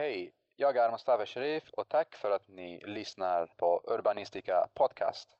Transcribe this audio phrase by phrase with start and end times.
[0.00, 5.36] Hej, jag är Mustafa Sharif och tack för att ni lyssnar på Urbanistika Podcast.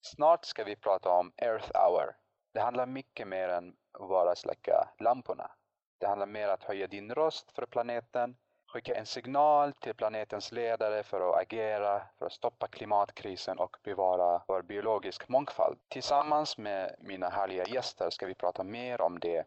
[0.00, 2.16] Snart ska vi prata om Earth Hour.
[2.54, 5.50] Det handlar mycket mer än bara släcka lamporna.
[5.98, 8.36] Det handlar mer om att höja din röst för planeten,
[8.66, 14.42] skicka en signal till planetens ledare för att agera, för att stoppa klimatkrisen och bevara
[14.46, 15.78] vår biologisk mångfald.
[15.88, 19.46] Tillsammans med mina härliga gäster ska vi prata mer om det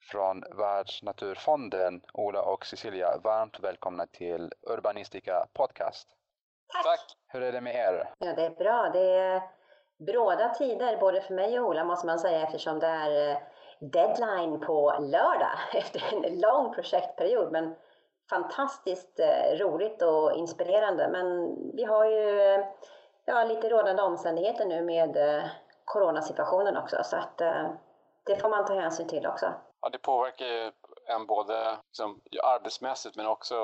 [0.00, 6.08] från Världsnaturfonden, Ola och Cecilia, varmt välkomna till Urbanistika Podcast.
[6.72, 6.84] Tack.
[6.84, 7.16] Tack!
[7.28, 8.10] Hur är det med er?
[8.18, 8.90] Ja, det är bra.
[8.92, 9.42] Det är
[9.98, 13.38] bråda tider både för mig och Ola måste man säga eftersom det är eh,
[13.80, 17.52] deadline på lördag efter en lång projektperiod.
[17.52, 17.74] Men
[18.30, 21.08] fantastiskt eh, roligt och inspirerande.
[21.08, 22.64] Men vi har ju eh,
[23.24, 25.42] ja, lite rådande omständigheter nu med
[25.84, 27.38] coronasituationen också så att
[28.26, 29.52] det får man ta hänsyn till också.
[29.82, 30.72] Ja, det påverkar ju
[31.06, 33.54] en både liksom, arbetsmässigt men också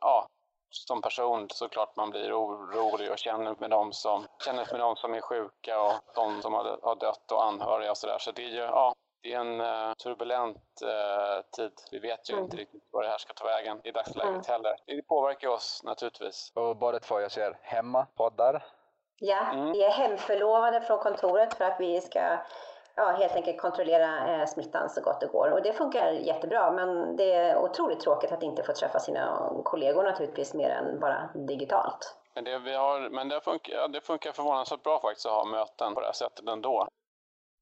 [0.00, 0.28] ja,
[0.70, 5.14] som person såklart man blir orolig och känner med dem som, känner med dem som
[5.14, 8.18] är sjuka och de som har, har dött och anhöriga och sådär.
[8.18, 11.72] Så det är ju ja, det är en uh, turbulent uh, tid.
[11.90, 12.44] Vi vet ju mm.
[12.44, 14.42] inte riktigt var det här ska ta vägen i dagsläget mm.
[14.48, 14.76] heller.
[14.86, 16.52] Det påverkar oss naturligtvis.
[16.54, 18.64] Och båda två, jag ser hemma, poddar.
[19.18, 19.72] Ja, mm.
[19.72, 22.38] vi är hemförlovade från kontoret för att vi ska
[22.96, 25.50] ja, helt enkelt kontrollera eh, smittan så gott det går.
[25.50, 30.02] Och det funkar jättebra, men det är otroligt tråkigt att inte få träffa sina kollegor
[30.02, 32.16] naturligtvis mer än bara digitalt.
[32.34, 35.94] Men det, vi har, men det, funkar, det funkar förvånansvärt bra faktiskt att ha möten
[35.94, 36.88] på det här sättet ändå.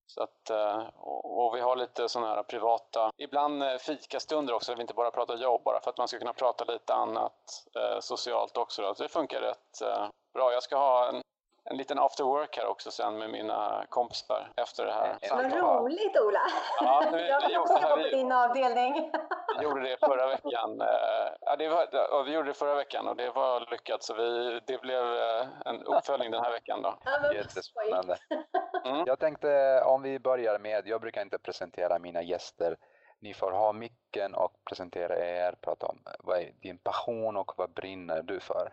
[0.06, 0.82] Så att, eh,
[1.24, 5.10] och vi har lite sådana här privata, ibland eh, fikastunder också, där vi inte bara
[5.10, 8.82] pratar jobb, bara för att man ska kunna prata lite annat eh, socialt också.
[8.82, 8.94] Då.
[8.94, 10.52] Så det funkar rätt eh, bra.
[10.52, 11.22] Jag ska ha en
[11.70, 15.18] en liten after work här också sen med mina kompisar efter det här.
[15.30, 16.40] Vad roligt Ola!
[16.80, 19.12] Ja, vi, jag vill också vara på din avdelning.
[19.58, 20.80] Vi gjorde det förra veckan.
[20.80, 24.60] Eh, ja, det var, vi gjorde det förra veckan och det var lyckat så vi,
[24.66, 26.98] det blev eh, en uppföljning den här veckan då.
[27.34, 28.16] Jättespännande.
[28.84, 29.02] Mm.
[29.06, 32.76] Jag tänkte om vi börjar med, jag brukar inte presentera mina gäster.
[33.20, 37.70] Ni får ha micken och presentera er, prata om vad är din passion och vad
[37.70, 38.72] brinner du för?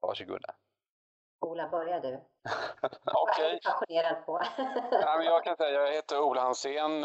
[0.00, 0.54] Varsågoda.
[1.42, 2.14] Ola, börja du.
[2.14, 2.98] Okej.
[3.04, 4.40] Vad är du passionerad på?
[4.90, 7.04] ja, jag kan säga jag heter Ola Hansén.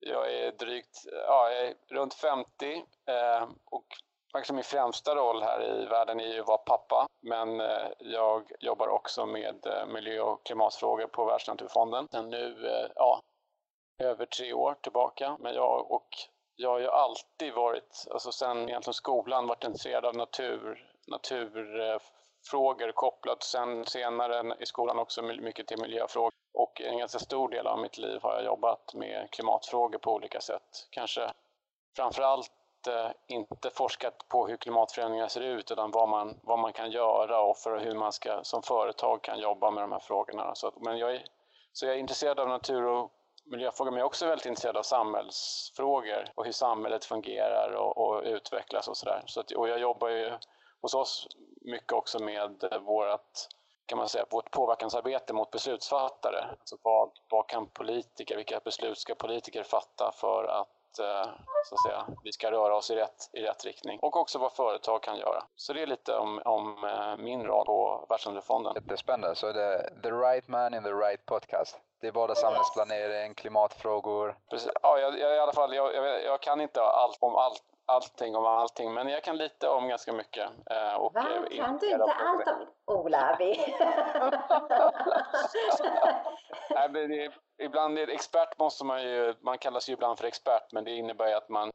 [0.00, 2.76] Jag är drygt, ja, jag är runt 50
[3.06, 3.86] eh, och
[4.32, 7.06] faktiskt min främsta roll här i världen är ju att vara pappa.
[7.22, 12.08] Men eh, jag jobbar också med eh, miljö och klimatfrågor på Världsnaturfonden.
[12.10, 13.22] Sen nu, ja,
[13.98, 15.36] över tre år tillbaka.
[15.40, 16.08] Men jag och
[16.56, 21.80] jag har ju alltid varit, alltså sen egentligen skolan, varit intresserad av natur, natur
[22.50, 26.32] frågor kopplat sen senare i skolan också mycket till miljöfrågor.
[26.54, 30.40] Och en ganska stor del av mitt liv har jag jobbat med klimatfrågor på olika
[30.40, 30.86] sätt.
[30.90, 31.32] Kanske
[31.96, 32.50] framförallt
[32.88, 37.40] eh, inte forskat på hur klimatförändringar ser ut utan vad man, vad man kan göra
[37.40, 40.54] och för hur man ska, som företag kan jobba med de här frågorna.
[40.54, 41.24] Så, men jag är,
[41.72, 43.12] så jag är intresserad av natur och
[43.44, 48.22] miljöfrågor men jag är också väldigt intresserad av samhällsfrågor och hur samhället fungerar och, och
[48.24, 49.22] utvecklas och sådär.
[49.26, 50.32] Så och jag jobbar ju
[50.80, 51.28] hos oss
[51.68, 53.38] mycket också med vårt,
[53.86, 56.44] kan man säga, vårt påverkansarbete mot beslutsfattare.
[56.50, 61.30] Alltså vad, vad kan politiker, vilka beslut ska politiker fatta för att eh,
[61.64, 63.98] så att säga, vi ska röra oss i rätt, i rätt riktning.
[64.02, 65.44] Och också vad företag kan göra.
[65.56, 68.74] Så det är lite om, om eh, min roll på Världsnaturfonden.
[68.74, 69.36] Jättespännande.
[69.36, 71.80] Så det är the right man in the right podcast.
[72.00, 74.38] Det är både samhällsplanering, klimatfrågor.
[74.50, 74.70] Precis.
[74.82, 78.36] Ja, jag, jag, i alla fall, jag, jag, jag kan inte allt om allt allting
[78.36, 80.50] om allting, men jag kan lite om ganska mycket.
[80.70, 81.22] Eh, och Va?
[81.22, 83.36] Kan du inte allt om Ola?
[86.70, 90.72] Nej, men det, ibland är expert måste man ju, man kallas ju ibland för expert,
[90.72, 91.70] men det innebär ju att man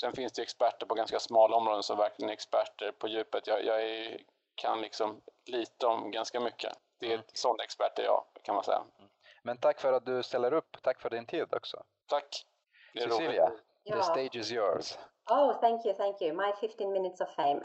[0.00, 3.46] Sen finns det experter på ganska smala områden som verkligen är experter på djupet.
[3.46, 4.20] Jag, jag är,
[4.54, 6.72] kan liksom lite om ganska mycket.
[7.00, 7.24] Det är mm.
[7.34, 8.78] sån expert är jag, kan man säga.
[8.98, 9.10] Mm.
[9.42, 10.76] Men tack för att du ställer upp.
[10.82, 11.84] Tack för din tid också.
[12.06, 12.46] Tack.
[12.98, 13.52] Cecilia,
[13.92, 14.98] the stage is yours.
[15.28, 16.32] Oh, thank you, thank you.
[16.32, 17.60] My 15 minutes of fame.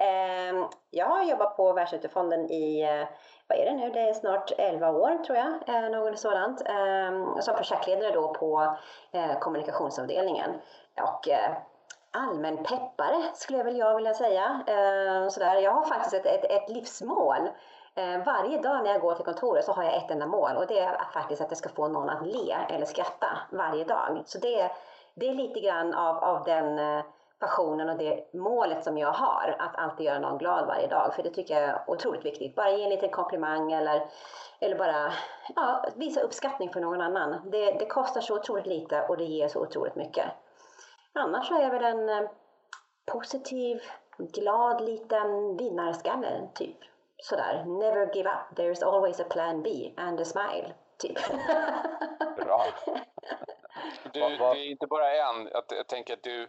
[0.00, 3.06] um, jag har jobbat på Världsnaturfonden i, uh,
[3.48, 6.62] vad är det nu, det är snart 11 år tror jag, uh, något sådant.
[6.68, 8.76] Um, som projektledare då på
[9.14, 10.50] uh, kommunikationsavdelningen.
[11.02, 11.28] Och
[12.10, 14.64] allmän peppare skulle jag väl jag vilja säga.
[14.68, 15.56] Uh, sådär.
[15.56, 17.48] Jag har faktiskt ett, ett, ett livsmål
[17.96, 20.66] Eh, varje dag när jag går till kontoret så har jag ett enda mål och
[20.66, 24.22] det är faktiskt att jag ska få någon att le eller skratta varje dag.
[24.26, 24.70] Så det,
[25.14, 27.04] det är lite grann av, av den eh,
[27.38, 31.14] passionen och det målet som jag har, att alltid göra någon glad varje dag.
[31.14, 32.54] För det tycker jag är otroligt viktigt.
[32.54, 34.10] Bara ge en liten komplimang eller,
[34.60, 35.12] eller bara
[35.56, 37.50] ja, visa uppskattning för någon annan.
[37.50, 40.26] Det, det kostar så otroligt lite och det ger så otroligt mycket.
[41.14, 42.30] annars så är jag väl en eh,
[43.12, 43.80] positiv,
[44.18, 46.76] glad liten vinnarskalle, typ.
[47.16, 51.18] Sådär, never give up, there's always a plan B and a smile, typ.
[52.36, 52.64] Bra.
[54.12, 55.48] Du, det är inte bara en.
[55.52, 56.48] Jag, jag tänker att du,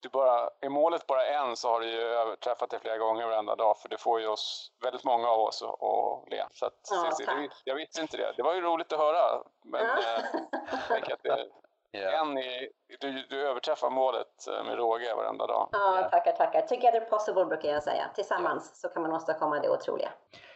[0.00, 3.56] du bara, är målet bara en så har du ju överträffat det flera gånger varenda
[3.56, 6.44] dag för det får ju oss, väldigt många av oss att, att le.
[6.50, 7.36] Så att, Ja, tack.
[7.36, 8.32] det, jag visste inte det.
[8.36, 9.42] Det var ju roligt att höra.
[9.64, 9.98] Men Ja.
[9.98, 10.24] eh,
[10.70, 11.46] jag tänker att det,
[11.96, 12.10] Ja.
[12.10, 12.68] en är,
[13.00, 15.68] du, du överträffar målet eh, med råge varenda dag.
[15.72, 16.62] Ja, tackar, tackar.
[16.62, 18.10] Together possible brukar jag säga.
[18.14, 20.12] Tillsammans så kan man åstadkomma det otroliga.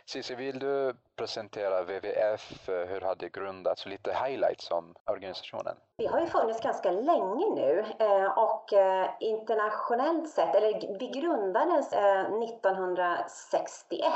[0.08, 5.76] Cissi, vill du presentera WWF, eh, hur har det grundats, lite highlights om organisationen?
[5.96, 11.93] Vi har ju funnits ganska länge nu eh, och eh, internationellt sett, eller vi grundades
[11.93, 14.10] 1961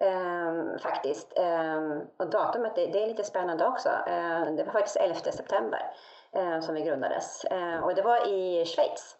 [0.00, 1.38] ehm, faktiskt.
[1.38, 3.88] Ehm, och datumet, det det är lite spännande också.
[4.56, 5.80] Det var faktiskt 11 september
[6.60, 7.44] som vi grundades
[7.82, 9.16] och det var i Schweiz.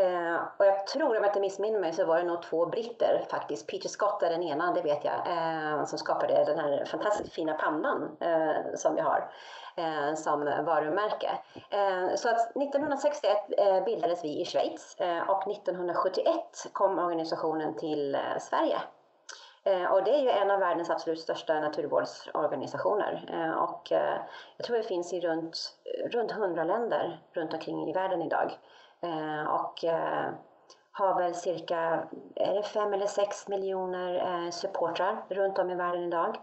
[0.00, 3.24] Eh, och jag tror, om jag inte missminner mig, så var det nog två britter
[3.30, 3.66] faktiskt.
[3.66, 7.54] Peter Scott är den ena, det vet jag, eh, som skapade den här fantastiskt fina
[7.54, 9.30] pannan eh, som vi har
[9.76, 11.30] eh, som varumärke.
[11.70, 16.34] Eh, så att 1961 eh, bildades vi i Schweiz eh, och 1971
[16.72, 18.78] kom organisationen till eh, Sverige.
[19.64, 23.24] Eh, Och det är ju en av världens absolut största naturvårdsorganisationer.
[23.32, 24.16] Eh, Och eh,
[24.56, 25.58] jag tror det finns i runt,
[26.12, 28.58] runt 100 länder runt omkring i världen idag.
[29.02, 30.30] Eh, Och eh,
[30.92, 36.04] har väl cirka är det fem eller sex miljoner eh, supportrar runt om i världen
[36.04, 36.36] idag.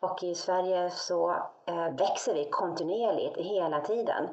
[0.00, 1.36] Och i Sverige så
[1.98, 4.28] växer vi kontinuerligt hela tiden.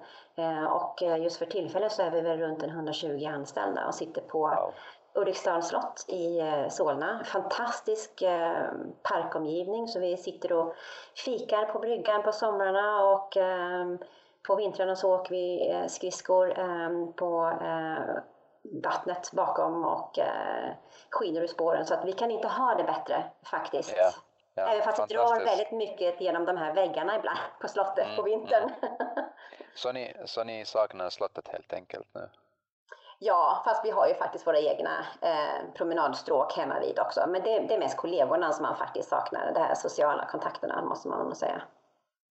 [0.69, 4.39] Och just för tillfället så är vi väl runt en 120 anställda och sitter på
[4.39, 4.74] Wow.
[5.13, 7.24] Ulriksdals slott i Solna.
[7.24, 8.24] Fantastisk
[9.04, 10.75] parkomgivning så vi sitter och
[11.25, 13.38] fikar på bryggan på somrarna och
[14.47, 18.15] på vintrarna så åker vi eh, skridskor eh, på eh,
[18.83, 20.74] vattnet bakom och eh,
[21.09, 23.94] skidor i spåren så att vi kan inte ha det bättre faktiskt.
[23.97, 24.12] Ja,
[24.53, 28.21] ja, Även fast det drar väldigt mycket genom de här väggarna ibland på slottet på
[28.21, 28.69] Mm, vintern.
[29.75, 32.30] Så ni, så ni saknar slottet helt enkelt nu?
[33.19, 37.25] Ja, fast vi har ju faktiskt våra egna eh, promenadstråk hemma vid också.
[37.27, 39.51] Men det, det är mest kollegorna som man faktiskt saknar.
[39.53, 41.62] De här sociala kontakterna måste man nog säga.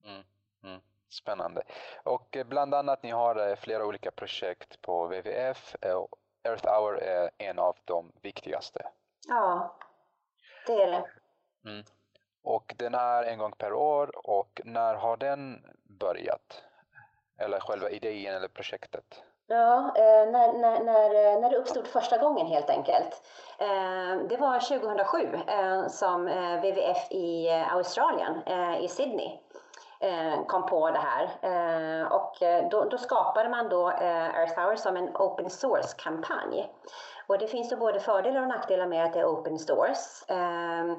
[0.05, 0.23] Mm,
[0.65, 0.81] mm.
[1.15, 1.63] Spännande.
[2.05, 5.77] Och eh, bland annat ni har eh, flera olika projekt på WWF.
[5.81, 6.09] eh, och
[6.45, 8.87] Earth Hour är en av de viktigaste.
[9.29, 9.77] Ja,
[10.67, 11.05] det är det.
[11.71, 11.85] Mm.
[12.43, 15.65] Och den är en gång per år och när har den
[16.01, 16.63] börjat?
[17.39, 19.23] Eller själva idén eller projektet?
[19.47, 23.23] Ja, när, när, när, när det uppstod första gången helt enkelt.
[24.29, 26.27] Det var 2007 eh, som
[26.63, 28.49] WWF i Australien,
[28.81, 29.39] i Sydney,
[30.05, 31.25] Eh, kom på det här.
[31.43, 36.69] Eh, och eh, då, då skapade man då eh, Earth Hour som en open source-kampanj.
[37.27, 40.25] Och det finns ju både fördelar och nackdelar med att det är open source.
[40.29, 40.97] Eh,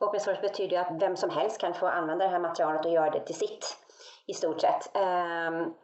[0.00, 3.10] open source betyder att vem som helst kan få använda det här materialet och göra
[3.10, 3.76] det till sitt,
[4.26, 4.96] i stort sett.
[4.96, 5.74] Eh, Ehm,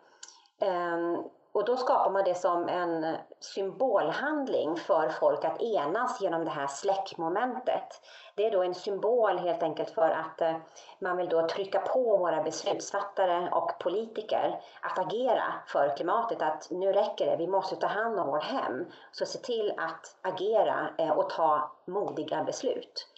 [0.60, 6.50] ehm och då skapar man det som en symbolhandling för folk att enas genom det
[6.50, 8.00] här släckmomentet.
[8.34, 10.56] Det är då en symbol helt enkelt för att eh,
[10.98, 16.42] man vill då trycka på våra beslutsfattare och politiker att agera för klimatet.
[16.42, 18.86] Att nu räcker det, vi måste ta hand om vårt hem.
[19.12, 23.11] Så se till att agera eh, och ta modiga beslut.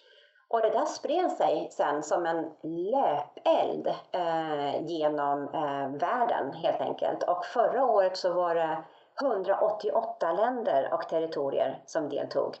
[0.47, 7.23] Och det där spred sig sen som en löpeld eh, genom eh, världen helt enkelt.
[7.23, 8.83] Och förra året så var det
[9.21, 12.55] 188 länder och territorier som deltog.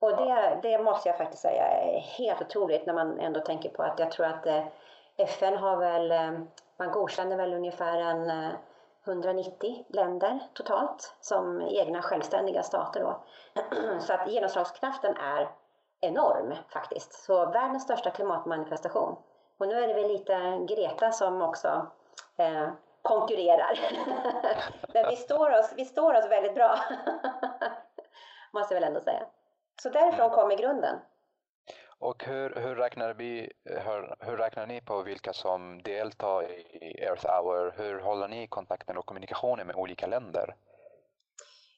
[0.00, 3.82] Och det, det måste jag faktiskt säga är helt otroligt när man ändå tänker på
[3.82, 4.64] att jag tror att eh,
[5.16, 6.32] FN har väl, eh,
[6.78, 8.50] man godkänner väl ungefär en eh,
[9.06, 13.24] 190 länder totalt som egna självständiga stater då.
[14.00, 15.48] Så att genomslagskraften är
[16.04, 17.12] enorm faktiskt.
[17.12, 19.16] Så världens största klimatmanifestation.
[19.58, 21.86] Och nu är det väl lite Greta som också
[22.36, 22.68] eh,
[23.02, 23.80] konkurrerar.
[24.94, 26.78] Men vi står, oss, vi står oss väldigt bra.
[28.52, 29.26] Måste jag väl ändå säga.
[29.82, 30.98] Så därifrån kommer grunden.
[31.98, 37.26] Och hur, hur, räknar vi, hur, hur räknar ni på vilka som deltar i Earth
[37.26, 37.74] Hour?
[37.76, 40.54] Hur håller ni kontakten och kommunikationen med olika länder?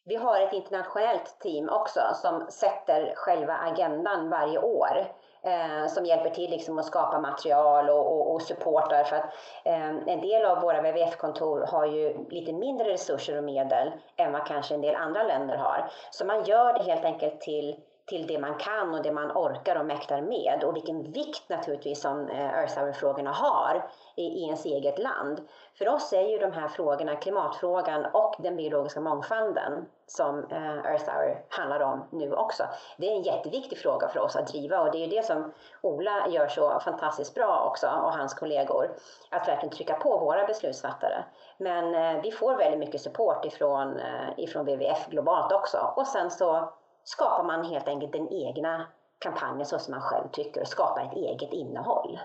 [0.08, 5.06] Vi har ett internationellt team också som sätter själva agendan varje år.
[5.42, 9.04] eh, som hjälper till liksom att skapa material och, och, och supportar.
[9.04, 9.34] För att
[9.64, 14.46] eh, en del av våra WWF-kontor har ju lite mindre resurser och medel än vad
[14.46, 15.90] kanske en del andra länder har.
[16.10, 19.76] Så man gör det helt enkelt till till det man kan och det man orkar
[19.76, 24.64] och mäktar med och vilken vikt naturligtvis som eh, Earth Hour-frågorna har i, i ens
[24.64, 25.40] eget land.
[25.78, 31.10] För oss är ju de här frågorna, klimatfrågan och den biologiska mångfalden som eh, Earth
[31.10, 32.64] Hour handlar om nu också.
[32.96, 36.28] Det är en jätteviktig fråga för oss att driva och det är det som Ola
[36.28, 38.90] gör så fantastiskt bra också och hans kollegor.
[39.30, 41.24] Att verkligen trycka på våra beslutsfattare.
[41.58, 44.00] Men eh, vi får väldigt mycket support ifrån,
[44.36, 46.72] ifrån WWF globalt också och sen så
[47.06, 48.86] skapar man helt enkelt den egna
[49.18, 52.18] kampanjen så som man själv tycker och skapar ett eget innehåll.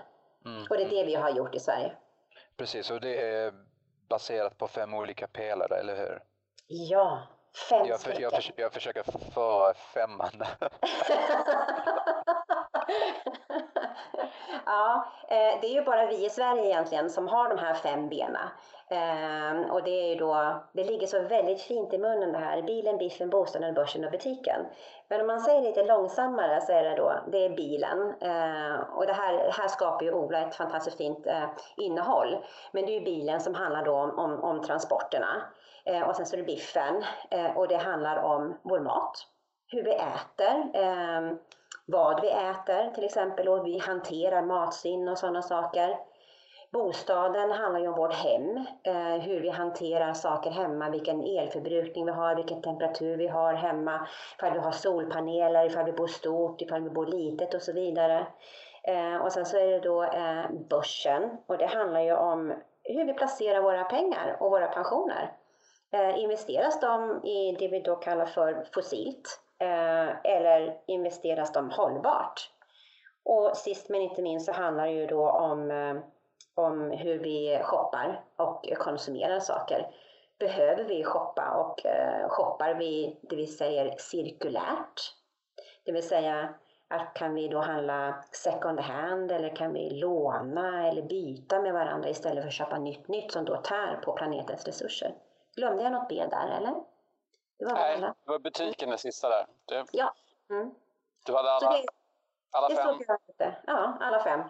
[0.44, 0.66] Mm.
[0.70, 1.92] Och det är det vi har gjort i Sverige.
[2.56, 3.52] Precis, och det är
[4.08, 6.22] baserat på fem olika pelare, eller hur?
[6.66, 7.22] Ja,
[7.68, 10.42] fem jag, för, jag, för, jag försöker få femman.
[14.66, 18.08] ja, eh, det är ju bara vi i Sverige egentligen som har de här fem
[18.08, 18.48] benen.
[18.88, 22.62] Ehm, och det är ju då, det ligger så väldigt fint i munnen det här,
[22.62, 24.66] bilen, biffen, bostaden, börsen och butiken.
[25.08, 28.14] Men om man säger lite långsammare så är det då, det är bilen.
[28.20, 32.44] Ehm, och det här, här skapar ju Ola ett fantastiskt fint eh, innehåll.
[32.72, 35.42] Men det är ju bilen som handlar då om, om, om transporterna.
[35.84, 37.04] Ehm, och sen så är det biffen
[37.56, 39.26] och det handlar om vår mat,
[39.68, 40.70] hur vi äter
[41.92, 45.96] vad vi äter till exempel och vi hanterar matsvinn och sådana saker.
[46.72, 52.12] Bostaden handlar ju om vårt hem, eh, hur vi hanterar saker hemma, vilken elförbrukning vi
[52.12, 54.06] har, vilken temperatur vi har hemma,
[54.36, 58.26] ifall vi har solpaneler, ifall vi bor stort, ifall vi bor litet och så vidare.
[58.84, 63.04] Eh, och sen så är det då eh, börsen och det handlar ju om hur
[63.04, 65.32] vi placerar våra pengar och våra pensioner.
[65.92, 72.50] Eh, investeras de i det vi då kallar för fossilt Eh, eller investeras de hållbart?
[73.24, 75.96] Och sist men inte minst så handlar det ju då om eh,
[76.54, 79.90] om hur vi shoppar och konsumerar saker.
[80.38, 85.14] Behöver vi shoppa och eh, shoppar vi det vi säger cirkulärt?
[85.84, 86.54] Det vill säga
[86.88, 92.08] att kan vi då handla second hand eller kan vi låna eller byta med varandra
[92.08, 95.14] istället för att köpa nytt nytt som då tär på planetens resurser?
[95.56, 96.74] Glömde jag något B där eller?
[97.62, 99.46] Det var Nej, det var butiken det sista där.
[99.64, 99.84] Det...
[99.92, 100.14] Ja.
[100.50, 100.74] Mm.
[101.26, 101.84] Du hade alla, det,
[102.50, 103.52] alla det fem?
[103.66, 104.40] Ja, alla fem.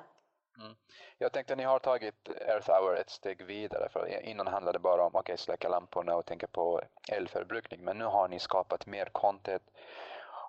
[0.58, 0.74] Mm.
[1.18, 5.06] Jag tänkte ni har tagit Earth Hour ett steg vidare för innan handlade det bara
[5.06, 9.62] om okay, släcka lamporna och tänka på elförbrukning men nu har ni skapat mer content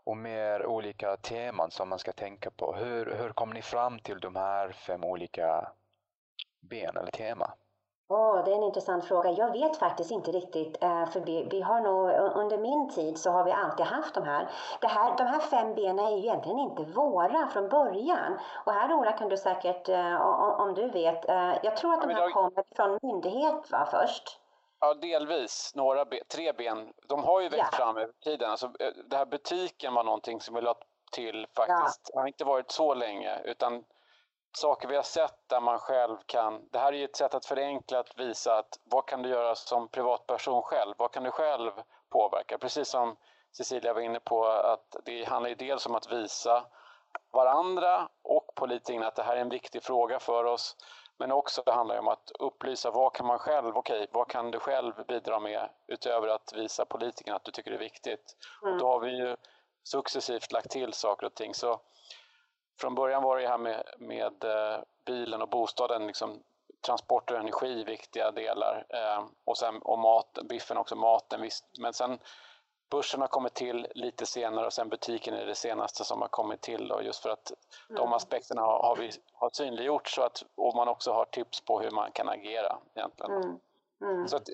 [0.03, 2.74] och mer olika teman som man ska tänka på.
[2.74, 5.72] Hur, hur kom ni fram till de här fem olika
[6.60, 7.53] ben eller tema?
[8.07, 9.31] Oh, det är en intressant fråga.
[9.31, 13.31] Jag vet faktiskt inte riktigt, eh, för vi, vi, har nog, under min tid så
[13.31, 14.50] har vi alltid haft de här.
[14.81, 18.39] Det här de här fem benen är ju egentligen inte våra från början.
[18.65, 20.22] Och här Ola kan du säkert, eh,
[20.62, 24.39] om du vet, eh, jag tror att de här kommer från myndighet va, först?
[24.79, 25.72] Ja, delvis.
[25.75, 26.93] Några ben, tre ben.
[27.10, 27.77] De har ju växt ja.
[27.77, 28.51] fram över tiden.
[28.51, 28.67] Alltså,
[29.10, 30.79] det här butiken var någonting som vi lade
[31.12, 32.01] till faktiskt.
[32.03, 32.13] Ja.
[32.13, 33.83] Det har inte varit så länge, utan
[34.57, 36.67] saker vi har sett där man själv kan...
[36.72, 39.55] Det här är ju ett sätt att förenkla att visa att vad kan du göra
[39.55, 40.93] som privatperson själv?
[40.98, 41.72] Vad kan du själv
[42.10, 42.57] påverka?
[42.57, 43.15] Precis som
[43.51, 46.65] Cecilia var inne på att det handlar ju dels om att visa
[47.31, 50.75] varandra och politikerna att det här är en viktig fråga för oss.
[51.17, 54.60] Men också det handlar om att upplysa vad kan man själv, okej, vad kan du
[54.60, 58.36] själv bidra med utöver att visa politikerna att du tycker det är viktigt?
[58.62, 58.74] Mm.
[58.74, 59.36] Och då har vi ju
[59.83, 61.53] successivt lagt till saker och ting.
[61.53, 61.79] Så
[62.80, 66.44] från början var det här med, med eh, bilen och bostaden, liksom,
[66.86, 68.86] transport och energi viktiga delar.
[68.89, 71.65] Eh, och sen och mat, biffen också, maten visst.
[71.80, 72.20] Men sen
[72.89, 76.62] börsen har kommit till lite senare och sen butiken är det senaste som har kommit
[76.62, 77.51] till då, just för att
[77.89, 78.01] mm.
[78.01, 81.80] de aspekterna har, har vi har synliggjort så att, och man också har tips på
[81.80, 83.32] hur man kan agera egentligen.
[83.32, 83.60] Mm.
[84.01, 84.27] Mm.
[84.27, 84.50] Så att,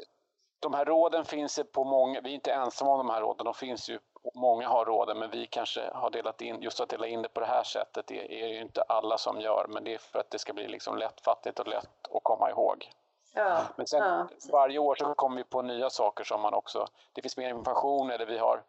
[0.60, 3.54] de här råden finns på många, vi är inte ensamma om de här råden, de
[3.54, 4.00] finns ju
[4.34, 7.40] många har råden men vi kanske har delat in, just att dela in det på
[7.40, 10.32] det här sättet det är ju inte alla som gör men det är för att
[10.32, 12.92] det ska bli liksom lättfattigt och lätt att komma ihåg.
[13.34, 14.28] Ja, men sen ja.
[14.52, 18.12] varje år så kommer vi på nya saker som man också, det finns mer information
[18.12, 18.64] eller vi har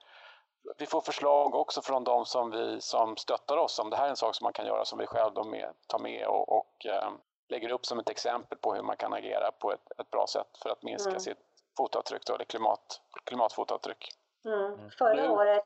[0.78, 4.10] vi får förslag också från de som, vi, som stöttar oss om det här är
[4.10, 7.10] en sak som man kan göra som vi själva med, tar med och, och äh,
[7.48, 10.58] lägger upp som ett exempel på hur man kan agera på ett, ett bra sätt
[10.62, 11.20] för att minska mm.
[11.20, 11.38] sitt
[11.76, 14.08] fotavtryck då, eller klimat, klimatfotavtryck.
[14.44, 14.64] Mm.
[14.64, 14.90] mm.
[14.98, 15.28] Förra nu.
[15.28, 15.64] året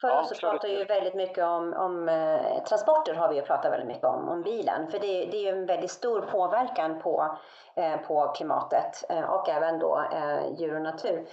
[0.00, 3.88] Förra ja, så pratade vi väldigt mycket om, om eh, transporter har vi pratat väldigt
[3.88, 4.90] mycket om, om bilen.
[4.90, 7.38] För det, det är ju en väldigt stor påverkan på,
[7.74, 11.26] eh, på klimatet eh, och även då eh, djur och natur.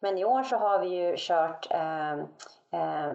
[0.00, 2.12] Men i år så har vi ju kört eh,
[2.72, 3.12] eh,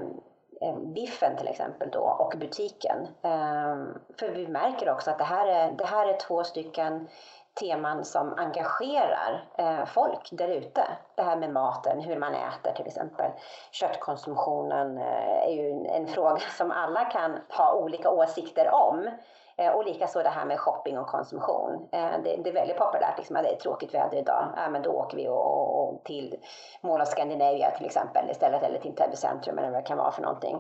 [0.95, 3.07] biffen till exempel då och butiken.
[4.19, 7.07] För vi märker också att det här är, det här är två stycken
[7.59, 10.87] teman som engagerar eh, folk där ute.
[11.15, 13.31] Det här med maten, hur man äter till exempel.
[13.71, 19.09] Köttkonsumtionen eh, är ju en fråga som alla kan ha olika åsikter om.
[19.57, 21.89] Eh, och likaså det här med shopping och konsumtion.
[21.91, 24.53] Eh, det, det, är väldigt populärt, liksom, att det är tråkigt väder idag.
[24.55, 26.35] Ja, men då åker vi och, och, och till
[26.81, 30.11] Mall of Scandinavia till exempel istället, eller till Täby centrum eller vad det kan vara
[30.11, 30.55] för någonting.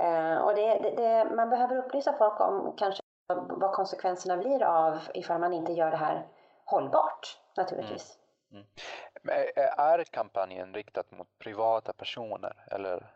[0.00, 3.02] Eh, och det, det, man behöver upplysa folk om kanske
[3.34, 6.26] vad konsekvenserna blir av ifall man inte gör det här
[6.64, 8.18] hållbart naturligtvis.
[8.52, 8.64] Mm.
[9.24, 9.46] Mm.
[9.76, 13.14] Är kampanjen riktad mot privata personer eller?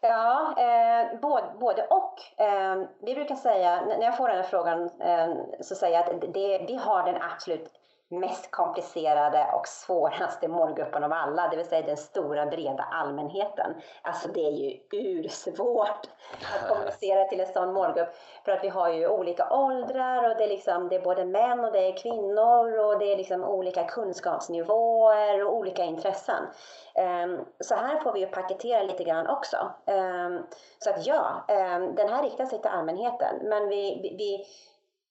[0.00, 2.40] Ja, eh, både, både och.
[2.40, 6.34] Eh, vi brukar säga, när jag får den här frågan eh, så säger jag att
[6.34, 7.77] det, vi har den absolut
[8.10, 13.74] mest komplicerade och svåraste målgruppen av alla, det vill säga den stora breda allmänheten.
[14.02, 16.06] Alltså det är ju ursvårt
[16.54, 18.08] att kommunicera till en sån målgrupp
[18.44, 21.64] för att vi har ju olika åldrar och det är, liksom, det är både män
[21.64, 26.46] och det är kvinnor och det är liksom olika kunskapsnivåer och olika intressen.
[26.94, 29.56] Ehm, så här får vi ju paketera lite grann också.
[29.86, 30.42] Ehm,
[30.78, 34.46] så att ja, ehm, den här riktar sig till allmänheten men vi, vi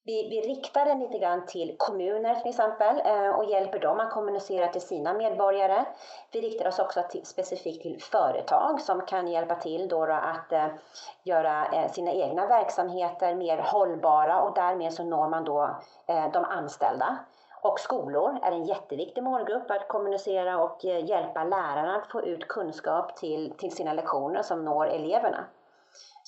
[0.07, 4.11] vi, vi riktar den lite grann till kommuner till exempel eh, och hjälper dem att
[4.11, 5.85] kommunicera till sina medborgare.
[6.31, 10.67] Vi riktar oss också till, specifikt till företag som kan hjälpa till då att eh,
[11.23, 15.75] göra eh, sina egna verksamheter mer hållbara och därmed så når man då
[16.07, 17.17] eh, de anställda.
[17.61, 22.47] Och skolor är en jätteviktig målgrupp att kommunicera och eh, hjälpa lärarna att få ut
[22.47, 25.45] kunskap till, till sina lektioner som når eleverna.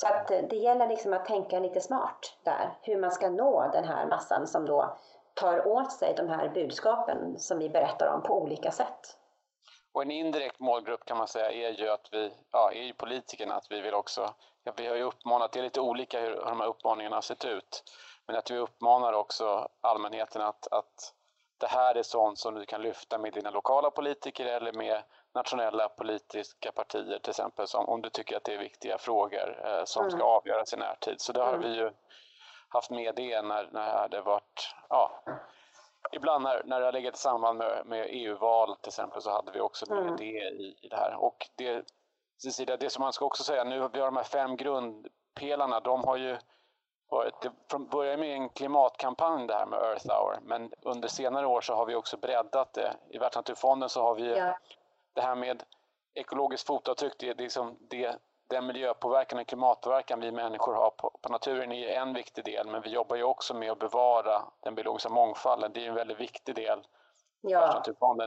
[0.02, 3.84] Så att det gäller liksom att tänka lite smart där, hur man ska nå den
[3.84, 4.98] här massan som då
[5.34, 9.18] tar åt sig de här budskapen som vi berättar om på olika sätt.
[9.94, 13.56] Och en indirekt målgrupp kan man säga är ju att vi, ja, är ju politikerna,
[13.56, 16.46] att vi vill också, ja, vi har ju uppmanat, det är lite olika hur, hur
[16.46, 17.84] de här uppmaningarna har sett ut,
[18.28, 21.14] men att vi uppmanar också allmänheten att, att
[21.58, 25.90] det här är sånt som du kan lyfta med dina lokala politiker eller med nationella
[25.90, 30.02] politiska partier till exempel, som, om du tycker att det är viktiga frågor eh, som
[30.02, 30.12] mm.
[30.12, 31.22] ska avgöras i närtid.
[31.22, 31.62] Så det har mm.
[31.62, 31.92] vi ju
[32.70, 35.24] haft med det när, när det varit, ja,
[36.12, 39.52] ibland när, när det har legat i samband med, med EU-val till exempel så hade
[39.52, 40.16] vi också med mm.
[40.16, 41.16] det i, i det här.
[41.16, 41.86] Och det,
[42.44, 46.04] Cecilia, det som man ska också säga, nu vi har de här fem grundpelarna, de
[46.04, 46.38] har ju
[47.10, 51.62] varit, det började med en klimatkampanj det här med Earth Hour, men under senare år
[51.62, 52.94] så har vi också breddat det.
[53.10, 54.54] I Världsnaturfonden så har vi ja
[55.14, 55.64] det här med
[56.14, 58.20] ekologiskt fotavtryck, det, det, liksom det,
[58.50, 62.82] den miljöpåverkan och klimatpåverkan vi människor har på, på, naturen är en viktig del, men
[62.82, 65.72] vi jobbar ju också med att bevara den biologiska mångfalden.
[65.74, 66.80] Det är en väldigt viktig del.
[67.42, 67.84] Ja.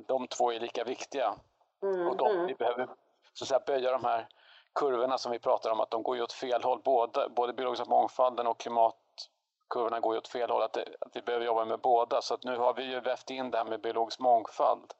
[0.06, 1.34] De två är lika viktiga.
[1.82, 2.46] Mm, och de, mm.
[2.46, 2.88] vi behöver
[3.32, 4.28] så att säga, böja de här
[4.74, 6.80] kurvorna som vi pratar om, att de går ju åt fel håll.
[6.84, 10.62] Både, både biologiska mångfalden och klimatkurvorna går ju åt fel håll.
[10.62, 12.22] Att, det, att vi behöver jobba med båda.
[12.22, 14.92] Så att nu har vi ju vävt in det här med biologisk mångfald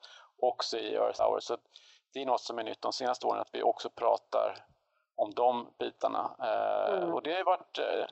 [0.43, 1.41] också i Earth Hour.
[1.41, 1.57] Så
[2.13, 4.67] det är något som är nytt de senaste åren, att vi också pratar
[5.17, 6.37] om de bitarna.
[6.39, 7.15] Eh, mm.
[7.15, 8.07] Och det har varit eh,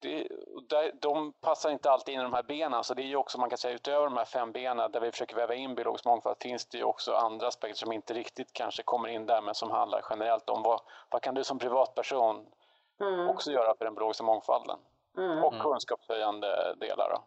[0.00, 3.38] det, de passar inte alltid in i de här benen, så det är ju också
[3.38, 6.36] man kan säga utöver de här fem benen där vi försöker väva in biologisk mångfald
[6.40, 9.70] finns det ju också andra aspekter som inte riktigt kanske kommer in där men som
[9.70, 12.46] handlar generellt om vad, vad kan du som privatperson
[13.00, 13.28] mm.
[13.28, 14.78] också göra för den biologiska mångfalden
[15.18, 15.44] mm.
[15.44, 17.10] och kunskapshöjande delar.
[17.10, 17.22] Då.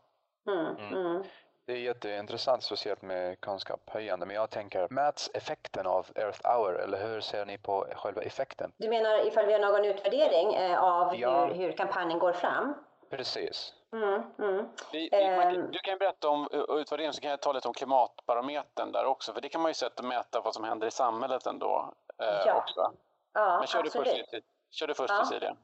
[0.51, 1.23] Mm.
[1.65, 7.07] Det är jätteintressant, speciellt med kunskapshöjande, men jag tänker, mäts effekten av Earth Hour eller
[7.07, 8.71] hur ser ni på själva effekten?
[8.77, 11.45] Du menar ifall vi har någon utvärdering eh, av ja.
[11.45, 12.73] hur, hur kampanjen går fram?
[13.09, 13.73] Precis.
[13.93, 14.65] Mm, mm.
[14.91, 18.91] Vi, vi, man, du kan berätta om utvärderingen så kan jag ta lite om klimatbarometern
[18.91, 21.45] där också för det kan man ju sätta och mäta vad som händer i samhället
[21.45, 22.53] ändå eh, ja.
[22.55, 22.93] också.
[23.33, 24.07] Ja, Men kör absolut.
[24.07, 25.25] du först, kör du först ja.
[25.25, 25.55] Cecilia.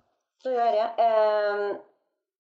[0.44, 1.10] Så gör jag det.
[1.50, 1.78] Um,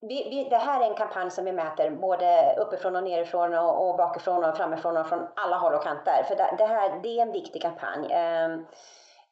[0.01, 3.89] vi, vi, det här är en kampanj som vi mäter både uppifrån och nerifrån och,
[3.89, 6.23] och bakifrån och framifrån och från alla håll och kanter.
[6.27, 8.11] För det, det här det är en viktig kampanj.
[8.11, 8.51] Eh,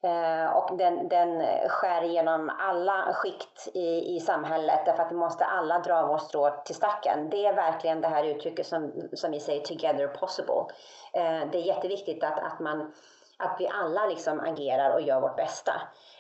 [0.04, 5.46] eh, och den, den skär igenom alla skikt i, i samhället därför att vi måste
[5.46, 7.30] alla dra vårt strå till stacken.
[7.30, 10.66] Det är verkligen det här uttrycket som, som vi säger together possible.
[11.14, 12.94] Eh, det är jätteviktigt att, att, man,
[13.38, 15.74] att vi alla liksom agerar och gör vårt bästa.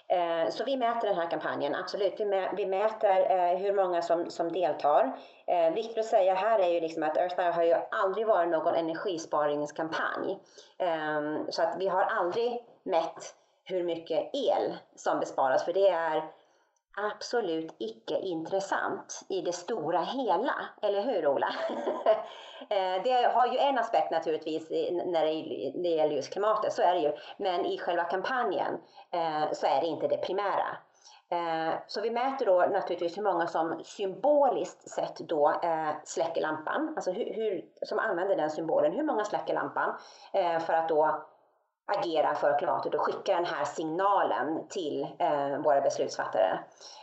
[0.07, 2.19] Eh, så vi mäter den här kampanjen, absolut.
[2.57, 5.17] Vi mäter eh, hur många som, som deltar.
[5.47, 8.75] Eh, viktigt att säga här är ju liksom att Earthfire har ju aldrig varit någon
[8.75, 10.39] energisparingskampanj.
[10.77, 16.23] Ehm, så att vi har aldrig mätt hur mycket el som besparas, för det är
[16.97, 21.49] absolut icke intressant i det stora hela, eller hur Ola?
[22.69, 24.69] Eh, det har ju en aspekt naturligtvis
[25.05, 25.25] när
[25.83, 27.13] det gäller just klimatet, så är det ju.
[27.37, 28.73] Men i själva kampanjen
[29.11, 30.77] eh, så är det inte det primära.
[31.29, 35.61] Eh, så vi mäter då naturligtvis hur många som symboliskt sett då
[36.03, 38.91] släcker lampan, alltså hur, hur, som använder den symbolen.
[38.91, 39.95] Hur många släcker lampan
[40.65, 41.25] för att då
[41.85, 46.59] agera för klimatet och skicka den här signalen till eh, våra beslutsfattare.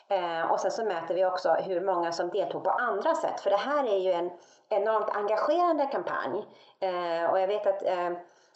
[0.09, 3.51] Eh, och sen så mäter vi också hur många som deltog på andra sätt, för
[3.51, 4.31] det här är ju en
[4.68, 6.47] enormt engagerande kampanj.
[6.81, 8.11] Eh, och jag vet att eh,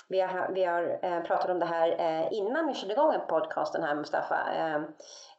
[0.08, 3.82] vi har, vi har eh, pratat om det här eh, innan vi körde igång podcasten
[3.82, 4.38] här Mustafa.
[4.54, 4.80] Eh,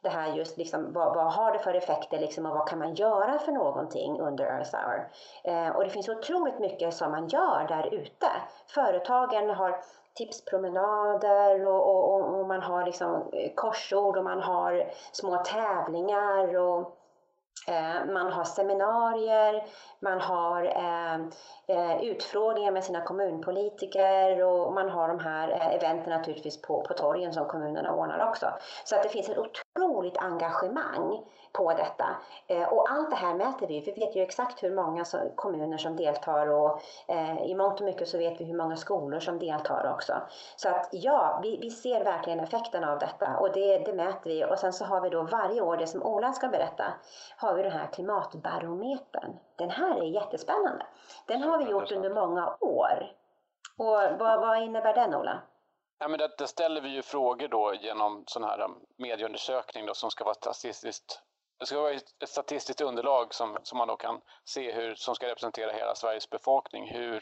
[0.02, 2.94] det här just liksom, vad, vad, har det för effekter liksom, och vad kan man
[2.94, 5.08] göra för någonting under Earth Hour?
[5.44, 8.26] Eh, och det finns otroligt mycket som man gör där ute.
[8.66, 9.80] Företagen har
[10.18, 16.96] tipspromenader och, och, och, man har liksom eh, korsord och man har små tävlingar och
[17.68, 19.64] eh, man har seminarier,
[20.00, 21.14] man har eh,
[21.66, 26.94] eh utfrågningar med sina kommunpolitiker och man har de här eh, eventen naturligtvis på, på
[26.94, 28.46] torgen som kommunerna ordnar också.
[28.84, 29.38] Så att det finns en
[29.78, 32.16] otroligt engagemang på detta.
[32.46, 33.80] Eh, och allt det här mäter vi.
[33.80, 38.08] Vi vet ju exakt hur många kommuner som deltar och eh, i mångt och mycket
[38.08, 40.12] så vet vi hur många skolor som deltar också.
[40.56, 44.44] Så att ja, vi, vi ser verkligen effekten av detta och det, det mäter vi.
[44.44, 46.84] Och sen så har vi då varje år, det som Ola ska berätta,
[47.36, 49.36] har vi den här klimatbarometern.
[49.56, 50.86] Den här är jättespännande.
[51.26, 53.12] Den har vi gjort under många år.
[53.78, 55.42] Och vad, vad innebär den Ola?
[55.98, 60.10] Ja, men där, ställer vi ju frågor då genom sån här um, medieundersökning då, som
[60.10, 61.22] ska vara statistiskt
[61.58, 65.26] det ska vara ett statistiskt underlag som, som man då kan se hur, som ska
[65.26, 66.88] representera hela Sveriges befolkning.
[66.88, 67.20] Hur,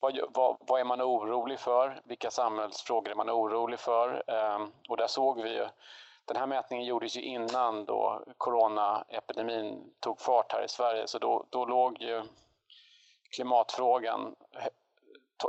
[0.00, 2.00] vad, vad, vad är man orolig för?
[2.04, 4.30] Vilka samhällsfrågor är man orolig för?
[4.30, 5.68] Um, och där såg vi ju,
[6.24, 11.46] den här mätningen gjordes ju innan då coronaepidemin tog fart här i Sverige, så då,
[11.50, 12.22] då låg ju
[13.34, 14.34] klimatfrågan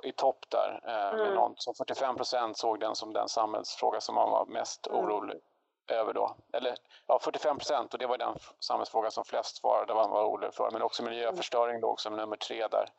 [0.03, 0.81] i topp där.
[0.87, 1.33] Eh, mm.
[1.33, 4.99] någon, så 45 procent såg den som den samhällsfråga som man var mest mm.
[4.99, 5.39] orolig
[5.87, 6.35] över då.
[6.53, 6.75] Eller
[7.07, 10.71] ja, 45 procent och det var den samhällsfråga som flest svarade man var orolig för.
[10.71, 12.89] Men också miljöförstöring låg som nummer tre där.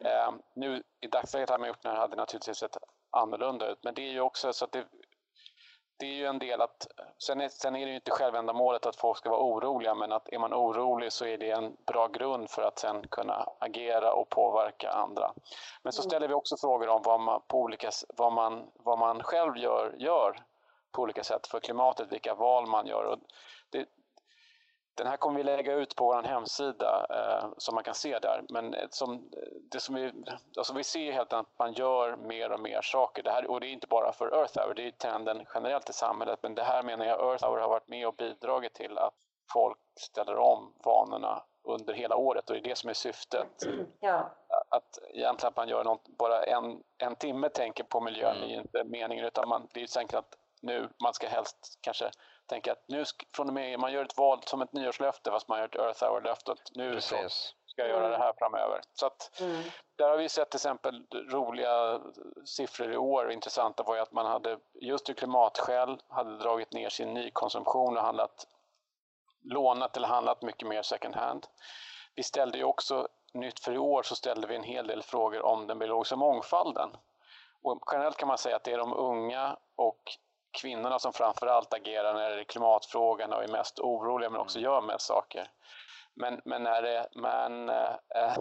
[0.00, 2.76] Eh, nu i dagsläget hade man gjort den här hade naturligtvis sett
[3.10, 3.78] annorlunda ut.
[3.82, 4.84] Men det är ju också så att det,
[5.96, 6.86] det är ju en del att,
[7.18, 10.28] sen är, sen är det ju inte självändamålet att folk ska vara oroliga men att
[10.28, 14.28] är man orolig så är det en bra grund för att sen kunna agera och
[14.28, 15.32] påverka andra.
[15.82, 16.10] Men så mm.
[16.10, 19.94] ställer vi också frågor om vad man, på olika, vad man, vad man själv gör,
[19.98, 20.44] gör
[20.92, 23.04] på olika sätt för klimatet, vilka val man gör.
[23.04, 23.18] Och
[23.70, 23.86] det,
[24.94, 28.44] den här kommer vi lägga ut på vår hemsida eh, som man kan se där.
[28.48, 29.30] Men som,
[29.70, 30.12] det som vi,
[30.56, 33.22] alltså vi ser helt enkelt att man gör mer och mer saker.
[33.22, 35.92] Det här, och det är inte bara för Earth Hour, det är trenden generellt i
[35.92, 36.38] samhället.
[36.42, 39.14] Men det här menar jag Earth Hour har varit med och bidragit till att
[39.52, 43.46] folk ställer om vanorna under hela året och det är det som är syftet.
[44.00, 44.30] Ja.
[44.68, 48.50] Att egentligen att man gör något, bara en, en timme tänker på miljön mm.
[48.50, 52.10] är inte meningen utan man, det är ju enkelt att nu, man ska helst kanske
[52.46, 53.04] tänka att nu
[53.36, 56.04] från och med, man gör ett val som ett nyårslöfte fast man gör ett Earth
[56.04, 57.16] Hour-löfte att nu så
[57.66, 58.80] ska jag göra det här framöver.
[58.92, 59.62] Så att mm.
[59.96, 62.00] där har vi sett till exempel roliga
[62.44, 63.32] siffror i år.
[63.32, 68.02] Intressanta var ju att man hade just ur klimatskäl hade dragit ner sin nykonsumtion och
[68.02, 68.46] handlat
[69.42, 71.46] lånat eller handlat mycket mer second hand.
[72.14, 75.42] Vi ställde ju också, nytt för i år, så ställde vi en hel del frågor
[75.42, 76.90] om den biologiska mångfalden.
[77.62, 80.02] Och generellt kan man säga att det är de unga och
[80.54, 84.70] kvinnorna som framförallt agerar när det är klimatfrågan och är mest oroliga men också mm.
[84.70, 85.50] gör mest saker.
[86.16, 88.36] Men, men, när det, men eh,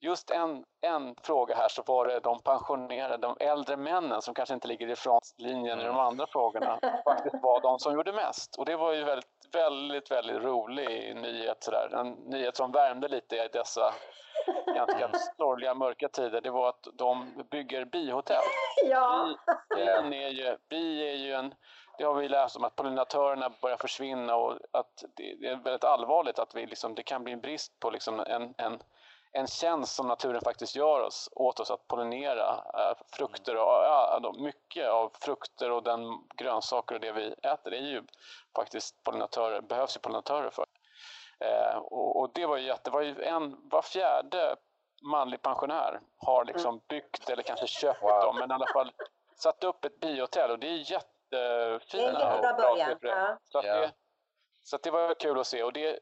[0.00, 4.54] just en, en fråga här så var det de pensionerade, de äldre männen som kanske
[4.54, 6.00] inte ligger i frontlinjen i de mm.
[6.00, 8.56] andra frågorna, faktiskt var de som gjorde mest.
[8.58, 11.64] Och det var ju väldigt, väldigt, väldigt rolig nyhet.
[11.64, 11.94] Sådär.
[11.94, 13.94] En nyhet som värmde lite i dessa
[14.66, 18.42] ganska sorgliga, mörka tider, det var att de bygger bihotell.
[18.84, 19.34] Ja.
[19.74, 19.82] Bi,
[20.24, 21.54] är ju, bi är ju en,
[21.98, 26.38] det har vi läst om, att pollinatörerna börjar försvinna och att det, är väldigt allvarligt
[26.38, 28.82] att vi liksom, det kan bli en brist på liksom en, en,
[29.32, 34.34] en tjänst som naturen faktiskt gör oss, åt oss att pollinera äh, frukter och ja,
[34.38, 36.00] mycket av frukter och den
[36.36, 38.02] grönsaker och det vi äter är ju
[38.56, 40.66] faktiskt pollinatörer, behövs ju pollinatörer för.
[41.40, 44.56] Eh, och, och, det var ju jätte, var ju en, var fjärde
[45.02, 46.80] manlig pensionär har liksom mm.
[46.88, 48.20] byggt eller kanske köpt wow.
[48.20, 48.92] dem, men i alla fall
[49.36, 53.10] satt upp ett bihotell och det är jättefina det är och bra siffror.
[53.10, 53.38] Ja.
[53.44, 53.92] Så, att det,
[54.62, 55.98] så att det var kul att se och det,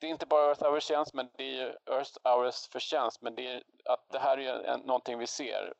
[0.00, 3.46] det är inte bara Earth Hours tjänst, men det är Earth Hours förtjänst, men det
[3.46, 5.72] är att det här är en, någonting vi ser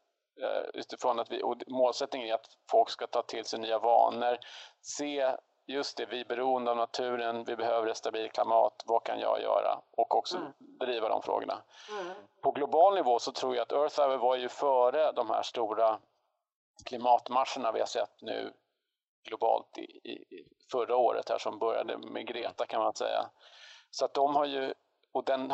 [0.43, 4.39] uh, utifrån att vi, och målsättningen är att folk ska ta till sig nya vanor,
[4.81, 9.21] se just det, vi är beroende av naturen, vi behöver ett stabilt klimat, vad kan
[9.21, 9.81] jag göra?
[9.91, 10.53] Och också mm.
[10.81, 11.63] driva de frågorna.
[11.91, 12.15] Mm.
[12.43, 15.99] På global nivå så tror jag att Earth Hour var ju före de här stora
[16.85, 18.53] klimatmarscherna vi har sett nu
[19.29, 23.31] globalt i, i, förra året här som började med Greta kan man säga.
[23.91, 24.75] Så att de har ju,
[25.13, 25.53] och den,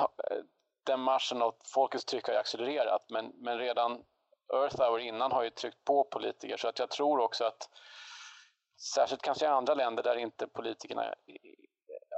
[0.85, 4.05] den marschen och folkets tryck har ju accelererat men, men redan
[4.53, 7.69] Earth Hour innan har ju tryckt på politiker så att jag tror också att
[8.79, 11.15] särskilt kanske i andra länder där inte politikerna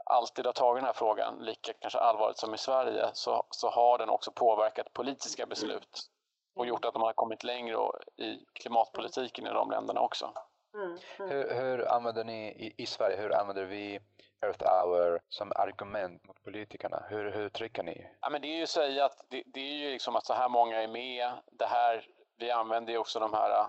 [0.04, 3.98] alltid har tagit den här frågan lika kanske allvarligt som i Sverige så, så har
[3.98, 6.10] den också påverkat politiska beslut
[6.54, 7.76] och gjort att de har kommit längre
[8.16, 10.32] i klimatpolitiken i de länderna också.
[10.74, 11.30] Mm, mm.
[11.30, 14.00] Hur, hur, använder ni i, i, Sverige, hur använder vi
[14.42, 17.02] Earth Hour som argument mot politikerna?
[17.08, 18.06] Hur, hur trycker ni?
[18.20, 20.34] Ja, men det är ju att säga att det, det är ju liksom att så
[20.34, 21.32] här många är med.
[21.52, 23.66] Det här, vi använder ju också de här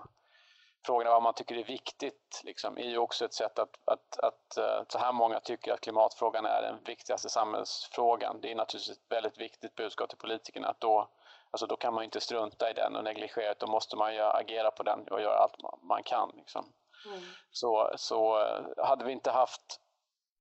[0.86, 4.56] frågorna vad man tycker är viktigt liksom, är ju också ett sätt att, att, att,
[4.56, 8.40] eh, så här många tycker att klimatfrågan är den viktigaste samhällsfrågan.
[8.40, 11.08] Det är naturligtvis ett väldigt viktigt budskap till politikerna att då,
[11.50, 14.82] alltså då kan man inte strunta i den och negligera Då måste man agera på
[14.82, 16.32] den och göra allt man kan.
[16.36, 16.72] Liksom.
[17.06, 17.20] Mm.
[17.50, 19.80] Så, så eh, hade vi inte haft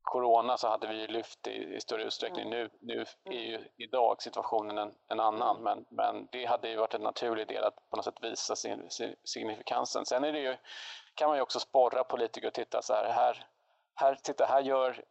[0.02, 2.48] corona så hade vi lyft i, i större utsträckning.
[2.48, 2.60] Mm.
[2.60, 5.64] Nu, nu är ju idag situationen en, en annan mm.
[5.64, 8.90] men, men det hade ju varit en naturlig del att på något sätt visa sin,
[8.90, 10.06] sin signifikansen.
[10.06, 10.58] Sen är det ju,
[11.16, 13.46] kan man ju också sporra politiker och titta så här, här,
[13.96, 15.04] här, titta, här gör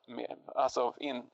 [0.55, 1.31] alltså in,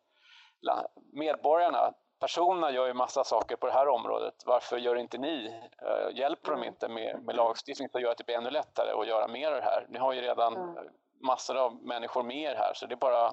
[1.12, 4.34] medborgarna personerna gör ju massa saker på det här området.
[4.46, 5.48] Varför gör inte ni?
[5.82, 6.68] Uh, hjälper de mm.
[6.68, 9.64] inte med, med lagstiftning för att göra det ännu lättare att göra mer av det
[9.64, 9.86] här?
[9.88, 10.88] Ni har ju redan mm.
[11.20, 13.32] massor av människor med er här så det är bara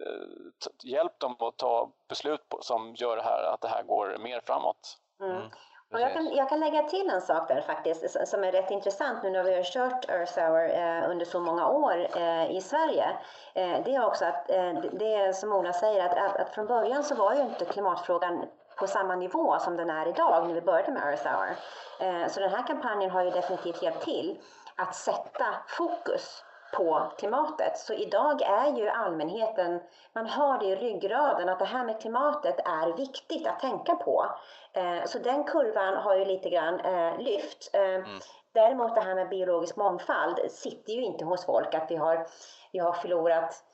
[0.00, 4.18] Eh, hjälp dem att ta beslut på, som gör det här, att det här går
[4.18, 4.98] mer framåt.
[5.20, 5.36] Mm.
[5.36, 5.50] mm.
[5.92, 9.22] Och jag, kan, jag kan lägga till en sak där faktiskt som är rätt intressant
[9.22, 13.06] nu när vi har kört Earth Hour eh, under så många år eh, i Sverige.
[13.54, 16.66] Eh, det är också att eh, det är som Ola säger att, att, att, från
[16.66, 18.46] början så var ju inte klimatfrågan
[18.78, 21.56] på samma nivå som den är idag när vi började med Earth Hour.
[22.00, 24.38] Eh, så den här kampanjen har ju definitivt hjälpt till
[24.76, 26.44] att sätta fokus
[26.76, 27.78] på klimatet.
[27.78, 29.80] Så idag är ju allmänheten,
[30.12, 34.26] man har det i ryggraden att det här med klimatet är viktigt att tänka på.
[34.72, 37.70] Eh, så den kurvan har ju lite grann eh, lyft.
[37.72, 38.18] Eh, mm.
[38.54, 42.26] Däremot det här med biologisk mångfald sitter ju inte hos folk att vi har,
[42.72, 43.64] vi har förlorat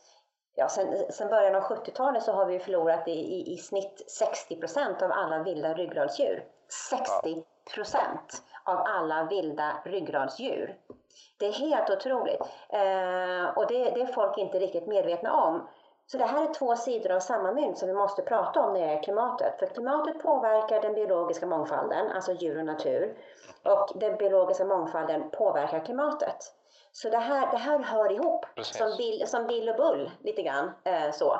[0.54, 4.56] Ja, sen, sen början av 70-talet så har vi förlorat i, i, i snitt 60
[4.56, 6.44] procent av alla vilda ryggradsdjur.
[6.90, 10.76] 60 procent av alla vilda ryggradsdjur.
[11.38, 12.40] Det är helt otroligt.
[12.68, 15.68] Eh, och det, det är folk inte riktigt medvetna om.
[16.06, 18.80] Så det här är två sidor av samma mynt som vi måste prata om när
[18.80, 19.58] det gäller klimatet.
[19.58, 23.16] För klimatet påverkar den biologiska mångfalden, alltså djur och natur.
[23.64, 26.36] Och den biologiska mångfalden påverkar klimatet.
[26.92, 30.70] Så det här, det här hör ihop, som Bill, som Bill och Bull lite grann.
[30.84, 31.32] Eh, så.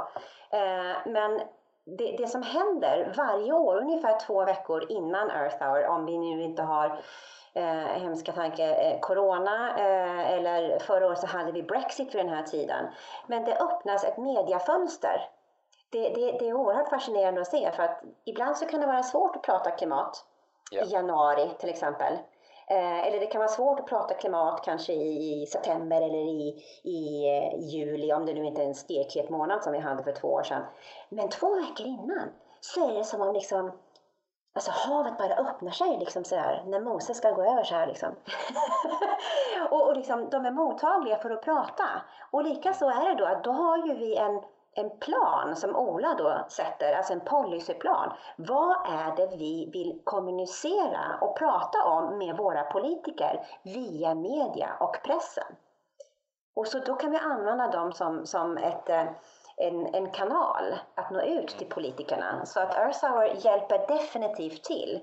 [0.51, 1.41] Eh, men
[1.85, 6.43] det, det, som händer varje år, ungefär två veckor innan Earth Hour, om vi nu
[6.43, 7.03] inte har
[7.55, 12.35] eh, hemska tanke, eh, corona eh, eller förra året så hade vi Brexit vid den
[12.35, 12.87] här tiden.
[13.27, 15.29] Men det öppnas ett mediafönster.
[15.93, 19.03] Det, det, det är oerhört fascinerande att se för att ibland så kan det vara
[19.03, 20.25] svårt att prata klimat
[20.73, 20.89] yeah.
[20.89, 22.19] i januari till exempel.
[22.71, 27.29] Eh, eller det kan vara svårt att prata klimat kanske i, september eller i, i,
[27.29, 30.29] eh, juli om det nu inte är en stekhet månad som vi hade för två
[30.29, 30.63] år sedan.
[31.09, 32.29] Men två veckor innan
[32.61, 33.73] så är det som om liksom
[34.53, 38.15] Alltså havet bara öppnar sig liksom sådär när Moses ska gå över så här liksom.
[39.71, 41.85] och, och liksom, de är mottagliga för att prata.
[42.31, 44.43] Och likaså är det då att då har ju vi en,
[44.81, 48.13] en plan som Ola då sätter, alltså en policyplan.
[48.37, 54.97] Vad är det vi vill kommunicera och prata om med våra politiker via media och
[55.05, 55.57] pressen?
[56.55, 59.05] Och så då kan vi använda dem som, som ett eh,
[59.61, 62.47] en, en kanal att nå ut till politikerna.
[62.47, 65.01] Så att Earth Hour hjälper definitivt till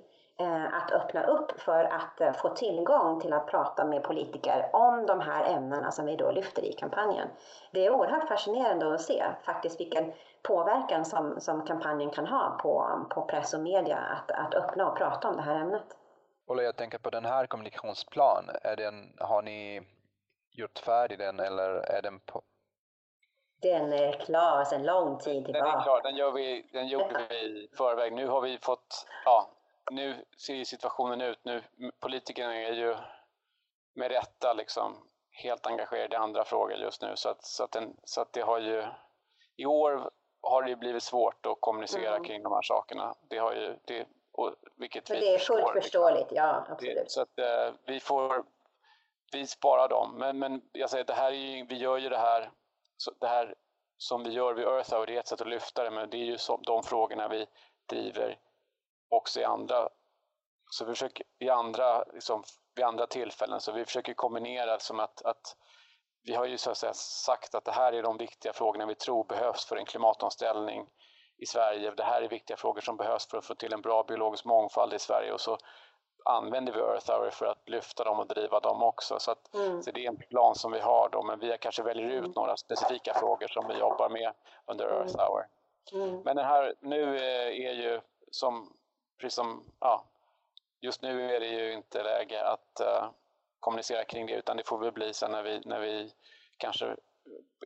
[0.71, 5.19] att öppna upp för att eh, få tillgång till att prata med politiker om de
[5.19, 7.27] här ämnena som vi då lyfter i kampanjen.
[7.71, 13.05] Det är oerhört fascinerande att se faktiskt vilken påverkan som, som kampanjen kan ha på,
[13.09, 15.85] på press och media att, att öppna och prata om det här ämnet.
[16.47, 18.49] Ola, jag tänker på den här kommunikationsplan.
[18.61, 19.81] Är den, har ni
[20.51, 22.41] gjort färdig den eller är den på,
[23.61, 25.65] den är klar sedan lång tid tillbaka.
[25.65, 28.13] Den är klar, den, gör vi, den gjorde vi i förväg.
[28.13, 29.49] Nu har vi fått, ja,
[29.91, 31.39] nu ser situationen ut.
[31.43, 31.63] Nu,
[31.99, 32.95] politikerna är ju
[33.95, 37.11] med rätta liksom helt engagerade i andra frågor just nu.
[37.15, 38.85] Så att, så att, den, så att det har ju,
[39.55, 40.09] i år
[40.41, 42.23] har det blivit svårt att kommunicera mm.
[42.23, 43.15] kring de här sakerna.
[43.29, 45.81] Det har ju, det, och, vilket Men det är fullt liksom.
[45.81, 46.95] förståeligt, ja absolut.
[46.95, 48.43] Det, så att eh, vi får,
[49.31, 50.15] vi sparar dem.
[50.17, 52.51] Men, men jag säger det här är ju, vi gör ju det här
[52.97, 53.55] så det här
[53.97, 56.17] som vi gör vid Earth Hour, det är ett sätt att lyfta det, men det
[56.17, 57.45] är ju så, de frågorna vi
[57.89, 58.39] driver
[59.09, 59.89] också i andra,
[60.69, 62.43] så vi försöker, i andra, liksom,
[62.75, 63.61] vid andra tillfällen.
[63.61, 65.55] Så vi försöker kombinera som att, att
[66.23, 68.95] vi har ju så att säga sagt att det här är de viktiga frågorna vi
[68.95, 70.87] tror behövs för en klimatomställning
[71.37, 71.91] i Sverige.
[71.91, 74.93] Det här är viktiga frågor som behövs för att få till en bra biologisk mångfald
[74.93, 75.57] i Sverige och så
[76.25, 79.19] använder vi Earth Hour för att lyfta dem och driva dem också.
[79.19, 79.83] Så, att, mm.
[79.83, 82.31] så det är en plan som vi har då, men vi kanske väljer ut mm.
[82.35, 84.33] några specifika frågor som vi jobbar med
[84.65, 84.97] under mm.
[84.97, 85.47] Earth Hour.
[85.93, 86.21] Mm.
[86.25, 88.73] Men den här nu är ju som,
[89.17, 90.03] precis som, ja,
[90.81, 93.09] just nu är det ju inte läge att uh,
[93.59, 96.11] kommunicera kring det utan det får väl bli sen när vi, när vi
[96.57, 96.95] kanske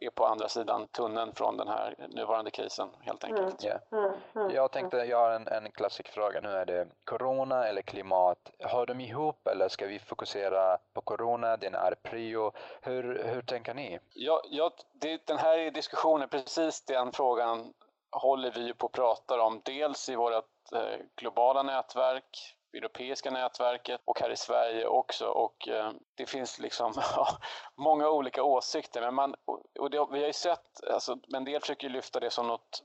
[0.02, 3.64] är på andra sidan tunneln från den här nuvarande krisen helt enkelt.
[3.64, 3.74] Mm.
[3.96, 4.14] Yeah.
[4.36, 4.56] Mm.
[4.56, 6.50] Jag tänkte, jag har en, en klassisk fråga nu.
[6.50, 8.52] Är det corona eller klimat?
[8.60, 11.58] Hör de ihop eller ska vi fokusera på corona?
[11.58, 12.52] Den är prio.
[12.82, 14.00] Hur, hur tänker ni?
[14.14, 17.74] Ja, ja det, den här diskussionen, precis den frågan
[18.12, 19.62] håller vi ju på att prata om.
[19.66, 20.42] Dels i vårt eh,
[20.76, 25.28] Eh, globala nätverk europeiska nätverket och här i Sverige också.
[25.28, 26.94] Och eh, det finns liksom
[27.76, 29.02] många olika åsikter.
[29.02, 29.36] Men man,
[29.80, 32.84] och det, vi har ju sett, alltså, en del försöker lyfta det som något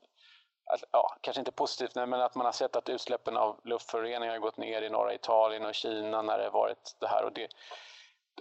[0.93, 4.57] Ja, kanske inte positivt, men att man har sett att utsläppen av luftföroreningar har gått
[4.57, 7.25] ner i norra Italien och Kina när det varit det här.
[7.25, 7.49] Och det,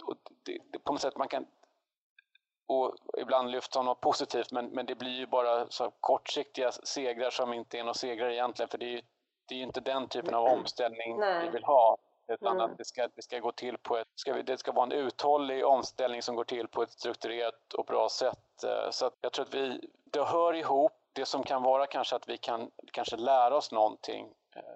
[0.06, 1.46] och det, det på något sätt man kan
[2.68, 7.52] och ibland lyfta något positivt men, men det blir ju bara så kortsiktiga segrar som
[7.52, 9.02] inte är några segrar egentligen för det är ju
[9.48, 11.44] det är inte den typen av omställning Nej.
[11.44, 11.98] vi vill ha.
[12.28, 12.70] Utan mm.
[12.70, 15.66] att det ska, det ska gå till på ett, ska, det ska vara en uthållig
[15.66, 18.64] omställning som går till på ett strukturerat och bra sätt.
[18.64, 20.92] Eh, så jag tror att vi, det hör ihop.
[21.12, 24.26] Det som kan vara kanske att vi kan kanske lära oss någonting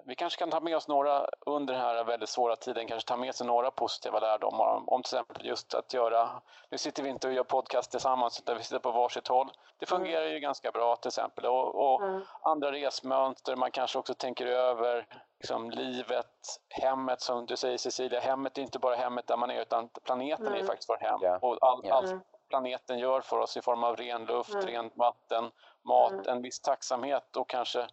[0.04, 3.16] vi kanske kan ta med oss några under den här väldigt svåra tiden, kanske ta
[3.16, 7.08] med sig några positiva lärdomar om, om till exempel just att göra, nu sitter vi
[7.08, 9.50] inte och gör podcast tillsammans utan vi sitter på varsitt håll.
[9.78, 10.00] Det mm.
[10.00, 10.34] fungerar mm.
[10.34, 12.22] ju ganska bra till exempel och, och mm.
[12.42, 15.06] andra resmönster, man kanske också tänker över
[15.38, 19.60] liksom, livet, hemmet som du säger Cecilia, hemmet är inte bara hemmet där man är
[19.60, 20.60] utan planeten mm.
[20.60, 21.42] är faktiskt vårt hem yeah.
[21.42, 21.96] och all, yeah.
[21.96, 24.66] allt planeten gör för oss i form av ren luft, mm.
[24.66, 25.50] rent vatten,
[25.84, 26.28] mat, mm.
[26.28, 27.86] en viss tacksamhet och kanske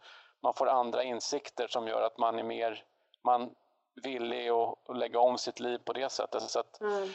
[0.44, 2.84] man får andra insikter som gör att man är mer
[3.24, 3.56] man
[4.04, 6.44] villig att, att lägga om sitt liv på det sättet.
[6.44, 7.10] Så att, mm.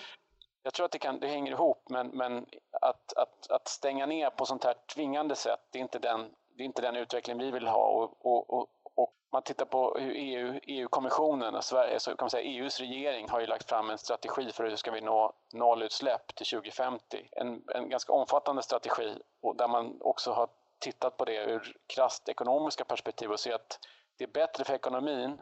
[0.62, 2.46] Jag tror att det, kan, det hänger ihop men, men
[2.82, 6.62] att, att, att stänga ner på sånt här tvingande sätt det är inte den, det
[6.62, 7.86] är inte den utveckling vi vill ha.
[7.86, 12.50] Och, och, och, och man tittar på hur EU, EU-kommissionen, Sverige, så kan man säga
[12.50, 16.46] EUs regering har ju lagt fram en strategi för hur ska vi nå nollutsläpp till
[16.46, 17.28] 2050.
[17.32, 20.48] En, en ganska omfattande strategi och där man också har
[20.82, 23.78] tittat på det ur krasst ekonomiska perspektiv och ser att
[24.16, 25.40] det är bättre för ekonomin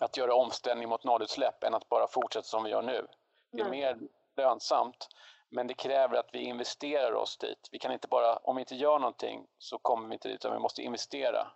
[0.00, 3.06] att göra omställning mot nollutsläpp än att bara fortsätta som vi gör nu.
[3.52, 3.78] Det är mm.
[3.78, 3.98] mer
[4.36, 5.08] lönsamt,
[5.48, 7.68] men det kräver att vi investerar oss dit.
[7.72, 10.52] Vi kan inte bara, om vi inte gör någonting så kommer vi inte dit, utan
[10.52, 11.46] vi måste investera.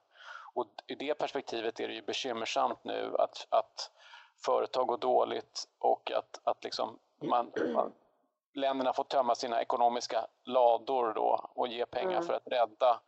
[0.55, 3.91] Och i det perspektivet är det ju bekymmersamt nu att, att
[4.45, 7.93] företag går dåligt och att, att liksom man, man
[8.55, 12.23] länderna får tömma sina ekonomiska lador då och ge pengar mm.
[12.23, 13.01] för att rädda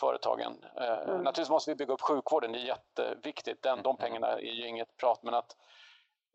[0.00, 0.64] företagen.
[0.76, 1.04] Eh, mm.
[1.04, 3.62] Naturligtvis måste vi bygga upp sjukvården, det är jätteviktigt.
[3.62, 5.56] Den, de pengarna är ju inget prat, men att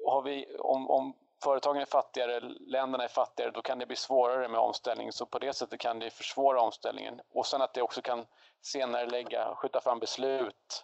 [0.06, 4.48] har vi, om, om företagen är fattigare, länderna är fattigare, då kan det bli svårare
[4.48, 5.12] med omställning.
[5.12, 7.22] Så på det sättet kan det försvåra omställningen.
[7.34, 8.26] Och sen att det också kan
[8.62, 10.84] senare lägga, skjuta fram beslut.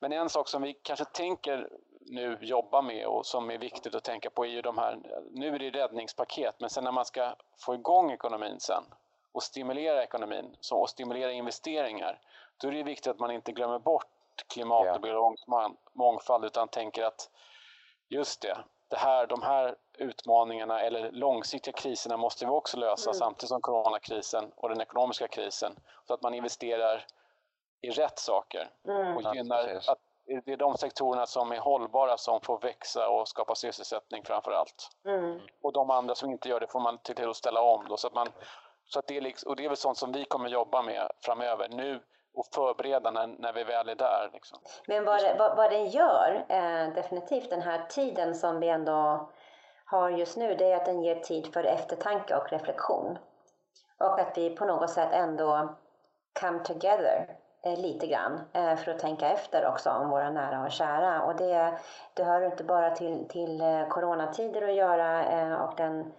[0.00, 1.68] Men en sak som vi kanske tänker
[2.00, 4.98] nu jobbar med och som är viktigt att tänka på är ju de här,
[5.30, 8.84] nu är det räddningspaket, men sen när man ska få igång ekonomin sen
[9.32, 12.20] och stimulera ekonomin och stimulera investeringar,
[12.56, 14.06] då är det viktigt att man inte glömmer bort
[14.46, 15.46] klimat och biologisk
[15.92, 17.30] mångfald utan tänker att
[18.08, 18.58] just det,
[18.88, 23.18] det här, de här utmaningarna eller långsiktiga kriserna måste vi också lösa mm.
[23.18, 25.76] samtidigt som coronakrisen och den ekonomiska krisen.
[26.06, 27.06] Så att man investerar
[27.80, 29.16] i rätt saker mm.
[29.16, 29.98] och gynnar att
[30.44, 34.88] det är de sektorerna som är hållbara som får växa och skapa sysselsättning framför allt.
[35.04, 35.40] Mm.
[35.62, 37.86] Och de andra som inte gör det får man till att ställa om.
[37.88, 38.28] Då, så att man,
[38.84, 41.10] så att det, är liksom, och det är väl sånt som vi kommer jobba med
[41.20, 42.00] framöver nu
[42.34, 44.30] och förbereda när, när vi väl är där.
[44.32, 44.58] Liksom.
[44.86, 49.30] Men vad, vad, vad den gör, eh, definitivt den här tiden som vi ändå
[49.84, 53.18] har just nu, det är att den ger tid för eftertanke och reflektion.
[53.98, 55.74] Och att vi på något sätt ändå
[56.40, 60.70] come together Eh, lite grann eh, för att tänka efter också om våra nära och
[60.70, 61.22] kära.
[61.22, 61.78] Och det,
[62.14, 66.12] det hör inte bara till, till eh, coronatider att göra och den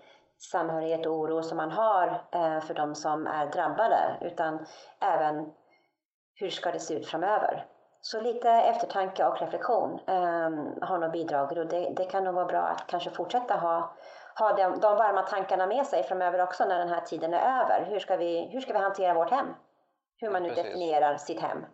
[0.51, 2.21] samhörighet och oro som man har
[2.61, 4.65] för de som är drabbade, utan
[4.99, 5.51] även
[6.35, 7.65] hur ska det se ut framöver?
[8.01, 12.45] Så lite eftertanke och reflektion ehm, har nog bidragit och det, det, kan nog vara
[12.45, 13.93] bra att kanske fortsätta ha,
[14.39, 17.85] ha de, de varma tankarna med sig framöver också när den här tiden är över.
[17.89, 19.47] Hur ska vi, hur ska vi hantera vårt hem?
[20.21, 20.63] Hur man nu Precis.
[20.63, 21.65] definierar sitt hem.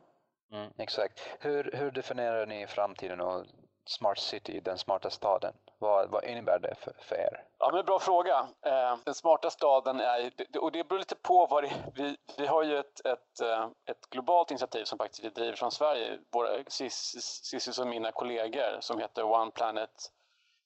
[0.51, 1.19] Mm, exakt.
[1.39, 3.45] Hur, hur definierar ni framtiden och
[3.85, 5.53] smart city, den smarta staden?
[5.79, 7.43] Vad, vad innebär det för, för er?
[7.59, 8.47] Ja, men bra fråga.
[8.65, 12.63] Eh, den smarta staden är, och det beror lite på vad det vi, vi har
[12.63, 17.81] ju ett, ett, eh, ett globalt initiativ som faktiskt vi driver från Sverige, våra, Cissi
[17.81, 20.11] och mina kollegor, som heter One Planet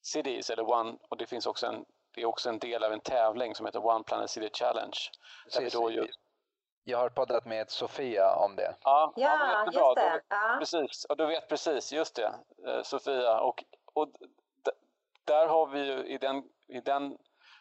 [0.02, 3.00] Cities, eller One, och det finns också en, det är också en del av en
[3.00, 4.98] tävling som heter One Planet City Challenge.
[5.54, 5.80] Där vi Precis.
[5.80, 6.08] då ju,
[6.84, 8.76] Jag har poddat med Sofia om det.
[8.84, 9.74] ja, Ja, men jättebra.
[9.74, 10.22] just Då- det.
[10.30, 10.56] Ja.
[10.60, 12.34] Precis, och du vet precis, just det,
[12.68, 13.40] eh, Sofia.
[13.42, 13.64] Och,
[13.94, 14.08] och
[15.26, 17.18] där har vi ju i den, i den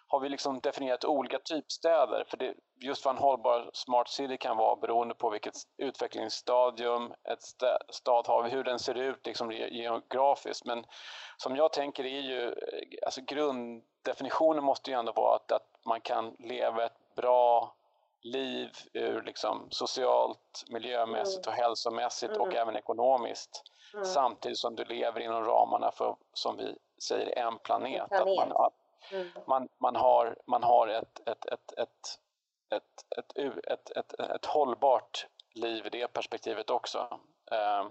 [0.06, 2.24] har vi liksom definierat olika typstäder.
[2.28, 7.42] För det, just vad en hållbar smart city kan vara beroende på vilket utvecklingsstadium ett
[7.42, 10.64] stä, stad har, hur den ser ut liksom ge- geografiskt.
[10.66, 10.84] Men
[11.36, 16.00] som jag tänker är ju, eh, alltså grunddefinitionen måste ju ändå vara att, att man
[16.00, 17.74] kan leva ett bra
[18.22, 23.62] liv ur liksom socialt, miljömässigt och hälsomässigt och även ekonomiskt
[23.94, 24.04] Mm.
[24.04, 28.08] samtidigt som du lever inom ramarna för, som vi säger, en planet.
[28.08, 28.28] planet.
[28.28, 28.72] Att man, att
[29.12, 29.28] Mm.
[29.46, 32.18] man, man har, man har ett, ett, ett, ett,
[32.70, 37.20] ett, ett, ett, ett, ett hållbart liv i det perspektivet också.
[37.50, 37.86] Ehm,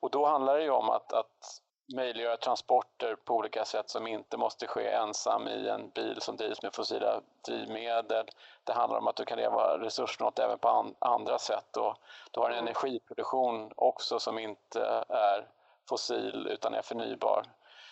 [0.00, 4.36] och då handlar det ju om att, att möjliggöra transporter på olika sätt som inte
[4.36, 8.26] måste ske ensam i en bil som drivs med fossila drivmedel.
[8.64, 11.76] Det handlar om att du kan leva resurssnålt även på an, andra sätt.
[11.76, 11.96] Och
[12.30, 12.66] du har en Mm.
[12.66, 15.48] energiproduktion också som inte är
[15.88, 17.44] fossil utan är förnybar.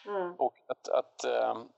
[0.07, 0.34] Mm.
[0.38, 1.68] Och, att, att, ehm,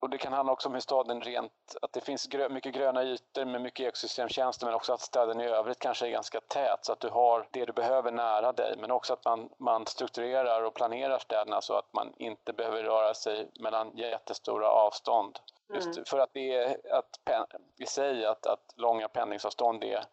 [0.00, 3.02] och det kan handla också om hur staden rent, att det finns grö, mycket gröna
[3.02, 6.92] ytor med mycket ekosystemtjänster men också att staden i övrigt kanske är ganska tät så
[6.92, 10.74] att du har det du behöver nära dig men också att man, man strukturerar och
[10.74, 15.38] planerar städerna så att man inte behöver röra sig mellan jättestora avstånd.
[15.74, 16.04] Just Mm.
[16.04, 17.18] för att det är att
[17.78, 20.04] i sig att, att långa pendlingsavstånd är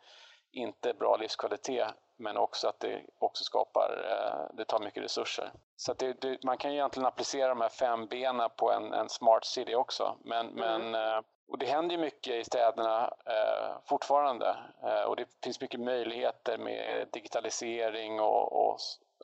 [0.52, 5.52] inte bra livskvalitet men också att det också skapar, eh, det tar mycket resurser.
[5.76, 9.10] Så det, det, man kan ju egentligen applicera de här fem benen på en, en
[9.10, 10.18] smart city också.
[10.24, 15.26] Men, men, eh, och det händer ju mycket i städerna eh, fortfarande eh, och det
[15.44, 18.78] finns mycket möjligheter med digitalisering och, och,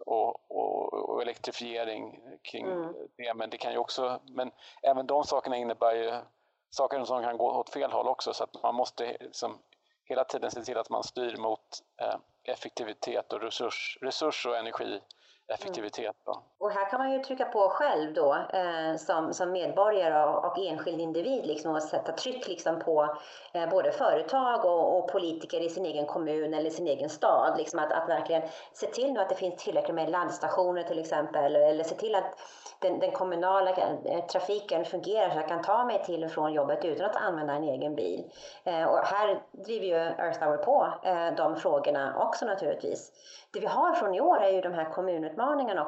[0.05, 2.93] och, och, och elektrifiering kring Mm.
[3.17, 3.33] det.
[3.33, 4.51] Men det kan ju också, men
[4.83, 6.13] även de sakerna innebär ju
[6.69, 9.59] saker som kan gå åt fel håll också så att man måste liksom
[10.11, 14.57] hela tiden se till att man styr mot eh, effektivitet och resurs, resurs och
[15.51, 16.15] energieffektivitet.
[16.25, 16.41] Då.
[16.59, 20.57] Och här kan man ju trycka på själv då eh, som, som medborgare och, och
[20.57, 23.17] enskild individ liksom, och sätta tryck liksom, på
[23.53, 27.57] eh, både företag och, och politiker i sin egen kommun eller sin egen stad.
[27.57, 28.41] Liksom, att, att verkligen
[28.73, 32.39] se till nu att det finns tillräckligt med laddstationer till exempel eller se till att
[32.79, 36.85] den, den kommunala eh, trafiken fungerar så jag kan ta mig till och från jobbet
[36.85, 38.31] utan att använda en egen bil.
[38.63, 43.11] Eh, och här driver ju Earth Hour på eh, de frågorna också naturligtvis.
[43.53, 45.40] Det vi har från i år är ju de här kommunutmaningarna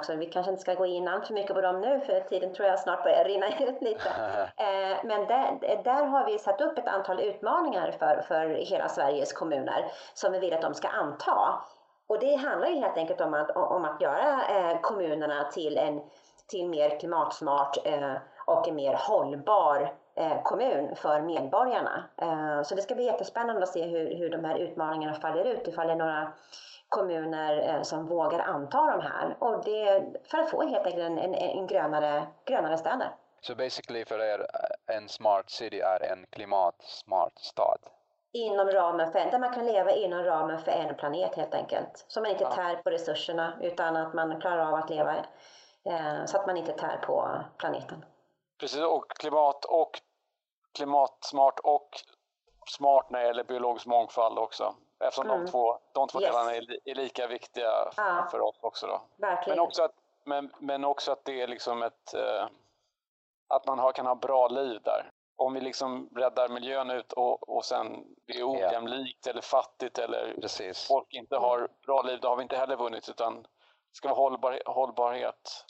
[0.04, 0.16] också.
[0.16, 2.68] Vi kanske inte ska gå in allt för mycket på dem nu för tiden tror
[2.68, 4.10] jag snart börjar rinna ut lite.
[4.58, 9.34] Eh, men där, där har vi satt upp ett antal utmaningar för, för hela Sveriges
[9.34, 11.62] kommuner som vi vill att de ska anta.
[12.08, 16.02] Och det handlar ju helt enkelt om att, om att göra eh, kommunerna till en
[16.48, 18.14] till mer klimatsmart eh,
[18.48, 19.94] och en mer hållbar
[20.44, 22.04] kommun för medborgarna.
[22.64, 25.88] Så det ska bli jättespännande att se hur, hur de här utmaningarna faller ut, ifall
[25.88, 26.32] det är några
[26.94, 29.36] kommuner eh, som vågar anta de här.
[29.40, 33.16] Och det för att få helt enkelt en, en, en grönare, grönare städer.
[33.42, 37.80] Så basically för er, eh, en smart city är en klimatsmart stad.
[38.34, 42.06] Inom ramen för, där man kan leva inom ramen för en planet helt enkelt.
[42.08, 45.16] Så man inte tär på resurserna utan att man klarar av att leva
[45.86, 48.06] eh, så att man inte tär på planeten.
[48.60, 49.92] Precis, och klimat och
[50.78, 51.90] klimatsmart och
[52.68, 54.76] smart när det gäller biologisk mångfald också.
[55.08, 55.46] Eftersom Mm.
[55.46, 56.30] de två, de två Yes.
[56.32, 58.28] delarna är, är lika viktiga Ja.
[58.32, 58.88] för oss också.
[58.88, 59.02] Då.
[59.18, 59.58] Verkligen.
[59.58, 62.14] Men, också att, men, men också att det är liksom ett...
[62.14, 62.48] Eh,
[63.48, 65.12] att man har, kan ha bra liv där.
[65.36, 70.36] Om vi liksom räddar miljön ut och, och sen det är ojämlikt eller fattigt eller
[70.42, 70.88] Precis.
[70.88, 73.48] folk inte har bra liv, då har vi inte heller vunnit utan det
[73.98, 75.66] ska vara hållbar, hållbarhet.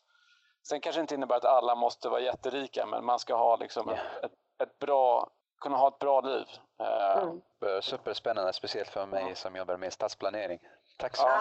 [0.67, 3.87] Sen kanske det inte innebär att alla måste vara jätterika men man ska ha liksom
[3.89, 3.97] Ja.
[4.25, 5.29] ett, ett bra,
[5.61, 6.45] kunna ha ett bra liv.
[6.83, 7.41] Eh, Mm.
[7.65, 10.59] Eh, Superspännande, speciellt för mig som jobbar med stadsplanering.
[10.97, 11.35] Tack så Ja.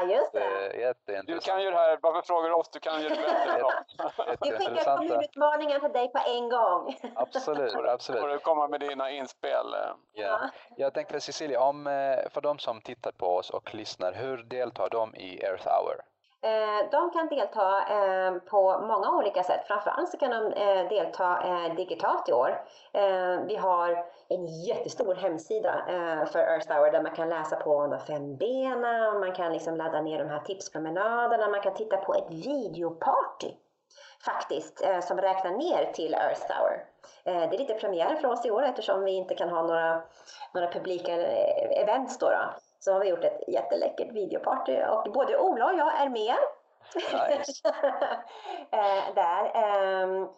[0.00, 0.02] mycket.
[0.02, 0.40] Ah, just det.
[0.40, 1.44] Jätte, jätteintressant.
[1.44, 2.68] Du kan ju det här, varför frågar du oss?
[2.70, 3.62] Du kan ju det bättre.
[4.40, 6.96] Vi skickar kommunutmaningen till dig på en gång.
[7.14, 8.22] Absolut, får absolut.
[8.22, 9.66] du komma med dina inspel.
[10.12, 10.40] Ja.
[10.76, 14.88] Jag tänkte Cecilia, om, eh, för de som tittar på oss och lyssnar, hur deltar
[14.90, 16.00] de i Earth Hour?
[16.42, 19.66] Eh, de kan delta eh, på många olika sätt.
[19.66, 21.38] Framförallt så kan de eh, delta
[21.76, 22.64] digitalt i år.
[23.46, 25.82] Vi har en jättestor hemsida
[26.32, 30.00] för Earth Hour där man kan läsa på de fem benen, man kan liksom ladda
[30.00, 33.52] ner de här tipspromenaderna, man kan titta på ett videoparty
[34.24, 36.84] faktiskt som räknar ner till Earth Hour.
[37.24, 40.02] Det är lite premiär för oss i år eftersom vi inte kan ha några,
[40.54, 42.18] några publika events.
[42.18, 46.08] Då, då så har vi gjort ett jätteläckert videoparty och både Ola och jag är
[46.08, 46.36] med.
[46.94, 47.52] Nice.
[48.70, 49.50] Eh, där.
[49.54, 50.28] Ehm,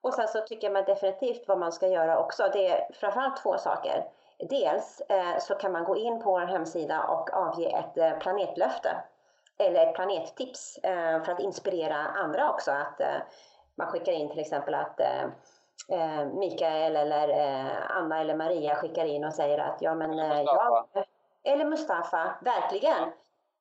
[0.00, 2.50] och sen så tycker man definitivt vad man ska göra också.
[2.52, 4.04] Det är framförallt två saker.
[4.38, 8.96] Dels eh, så kan man gå in på vår hemsida och avge ett eh, planetlöfte
[9.58, 10.78] eller ett planettips
[11.24, 12.70] för att inspirera andra också.
[12.70, 13.00] Att
[13.74, 15.00] man skickar in till exempel att
[16.32, 17.28] Mikael eller
[17.90, 20.86] Anna eller Maria skickar in och säger att ja men jag,
[21.48, 23.12] eller Mustafa, verkligen.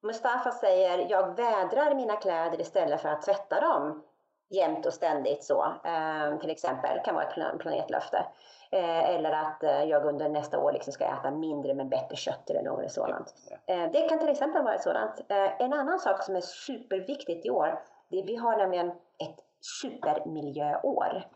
[0.03, 4.03] Mustafa säger, jag vädrar mina kläder istället för att tvätta dem
[4.49, 8.25] jämt och ständigt så, eh, till exempel, kan vara ett planetlöfte.
[8.71, 12.49] Eh, eller att eh, jag under nästa år liksom ska äta mindre men bättre kött
[12.49, 13.33] eller något sådant.
[13.65, 15.19] Eh, det kan till exempel vara ett sådant.
[15.29, 17.79] Eh, en annan sak som är superviktigt i år,
[18.09, 19.39] det är vi har nämligen ett
[19.81, 21.27] supermiljöår.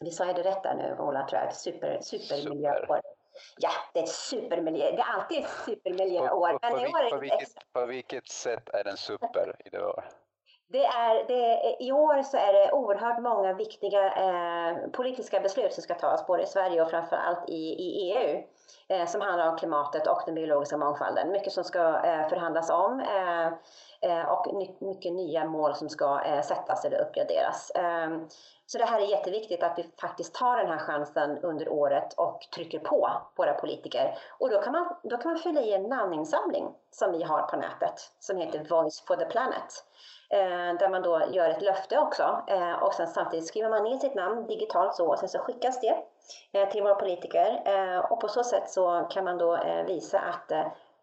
[0.00, 1.54] Vi sa det rätt där nu, Ola, tror jag.
[1.54, 2.80] Super, supermiljöår.
[2.80, 3.13] Super.
[3.56, 4.90] Ja, det är ett supermiljö.
[4.90, 6.52] Det är alltid ett supermiljöår.
[6.52, 10.04] På, på, på, på, på, vilket, på vilket sätt är den super i det år?
[10.68, 15.82] Det är, det, I år så är det oerhört många viktiga eh, politiska beslut som
[15.82, 18.42] ska tas både i Sverige och framförallt i, i EU
[18.88, 21.32] eh, som handlar om klimatet och den biologiska mångfalden.
[21.32, 23.46] Mycket som ska eh, förhandlas om eh,
[24.10, 27.72] eh, och mycket nya mål som ska eh, sättas eller uppgraderas.
[28.66, 32.40] Så det här är jätteviktigt att vi faktiskt tar den här chansen under året och
[32.54, 34.18] trycker på våra politiker.
[34.38, 37.56] Och då kan man, då kan man fylla i en namninsamling som vi har på
[37.56, 39.84] nätet som heter Voice for the Planet.
[40.30, 43.96] Eh, där man då gör ett löfte också eh, och sen samtidigt skriver man ner
[43.96, 45.96] sitt namn digitalt så och sen så skickas det
[46.72, 47.62] till våra politiker
[48.10, 50.52] och på så sätt så kan man då visa att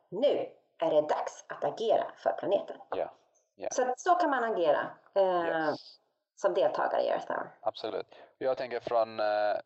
[0.10, 2.78] nu är det dags att agera för planeten.
[2.96, 3.10] Yeah.
[3.58, 3.72] Yeah.
[3.72, 4.88] Så, så kan man agera.
[5.16, 6.02] Yes
[6.42, 7.50] som deltagare i Earth Hour.
[7.62, 8.16] Absolut.
[8.38, 9.22] Jag tänker från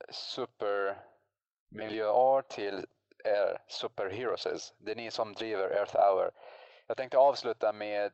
[0.10, 2.88] supermiljöår till
[3.24, 4.74] er superheroes.
[4.78, 6.32] Det är ni som driver Earth Hour.
[6.88, 8.12] Jag tänkte avsluta med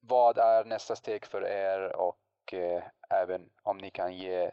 [0.00, 2.18] vad är nästa steg för er och
[2.52, 4.50] uh, även om ni kan ge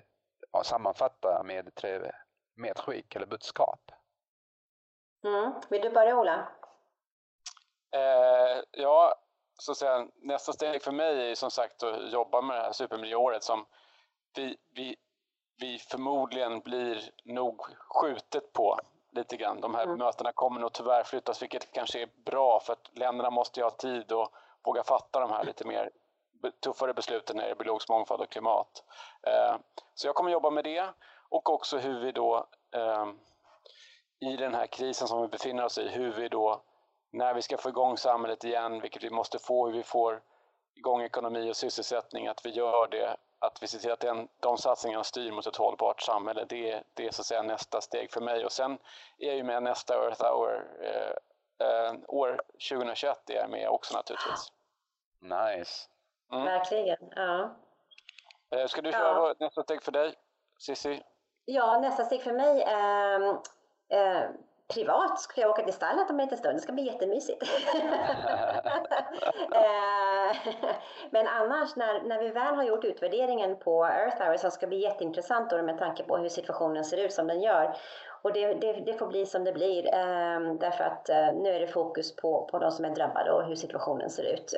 [0.51, 2.11] och sammanfatta med tre
[2.59, 3.91] medskick eller budskap.
[5.23, 5.53] Mm.
[5.69, 6.47] Vill du börja Ola?
[7.95, 9.15] Uh, ja,
[9.59, 12.71] så att säga, nästa steg för mig är som sagt att jobba med det här
[12.71, 13.65] supermiljöåret som
[14.35, 14.95] vi, vi,
[15.57, 18.79] vi förmodligen blir nog skjutet på
[19.11, 19.61] lite grann.
[19.61, 19.97] De här mm.
[19.97, 23.71] mötena kommer nog tyvärr flyttas, vilket kanske är bra för att länderna måste ju ha
[23.71, 24.33] tid och
[24.63, 25.89] våga fatta de här lite mer
[26.59, 28.83] tuffare besluten när det är biologisk mångfald och klimat.
[29.23, 29.55] Eh,
[29.93, 30.93] så jag kommer jobba med det
[31.29, 33.05] och också hur vi då eh,
[34.19, 36.61] i den här krisen som vi befinner oss i, hur vi då
[37.11, 40.21] när vi ska få igång samhället igen, vilket vi måste få, hur vi får
[40.75, 44.57] igång ekonomi och sysselsättning, att vi gör det, att vi ser till att den, de
[44.57, 46.45] satsningarna styr mot ett hållbart samhälle.
[46.49, 48.45] Det, det är så att säga nästa steg för mig.
[48.45, 48.71] Och sen
[49.17, 50.67] är jag ju med nästa Earth Hour.
[50.81, 54.51] Eh, eh, år 2021 är jag med också naturligtvis.
[55.21, 55.87] Nice.
[56.31, 56.45] Mm.
[56.45, 57.55] Verkligen, ja.
[58.55, 59.35] Eh, ska du köra ja.
[59.39, 60.13] nästa steg för dig,
[60.59, 61.03] Cissi?
[61.51, 63.29] Ja, nästa steg för mig eh,
[63.99, 64.29] eh,
[64.73, 66.55] privat skulle jag åka till stallet om en liten stund.
[66.55, 67.43] Det ska bli jättemysigt.
[69.51, 70.35] Eh,
[71.09, 74.77] men annars när, när vi väl har gjort utvärderingen på Earth Hour som ska bli
[74.77, 77.77] jätteintressant då med tanke på hur situationen ser ut som den gör.
[78.21, 81.59] Och det, det, det får bli som det blir um, därför att uh, nu är
[81.59, 84.53] det fokus på, på de som är drabbade och hur situationen ser ut.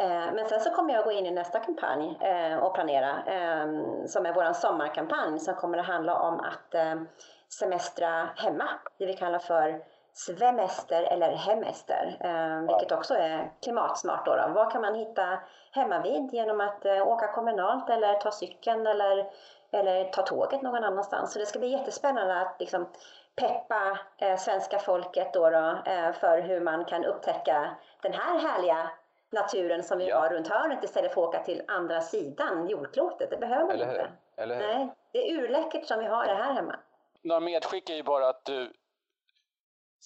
[0.00, 3.10] Uh, men sen så kommer jag gå in i nästa kampanj uh, och planera
[3.62, 6.74] um, som är vår sommarkampanj som kommer att handla om att
[7.48, 9.80] semestra hemma, det vi kallar för
[10.12, 14.26] svemester eller hemester, eh, vilket också är klimatsmart.
[14.26, 14.48] Då, då.
[14.54, 15.38] Vad kan man hitta
[15.72, 19.30] hemmavid genom att eh, åka kommunalt eller ta cykeln eller,
[19.72, 21.32] eller ta tåget någon annanstans?
[21.32, 22.88] Så det ska bli jättespännande att liksom,
[23.36, 27.70] peppa eh, svenska folket då, då eh, för hur man kan upptäcka
[28.02, 28.90] den här härliga
[29.32, 30.18] naturen som vi ja.
[30.18, 33.30] har runt hörnet istället för att åka till andra sidan jordklotet.
[33.30, 34.10] Det behöver man eller inte.
[34.36, 34.58] Eller?
[34.58, 36.76] Nej, det är urläckert som vi har det här hemma
[37.22, 38.72] några medskick är ju bara att du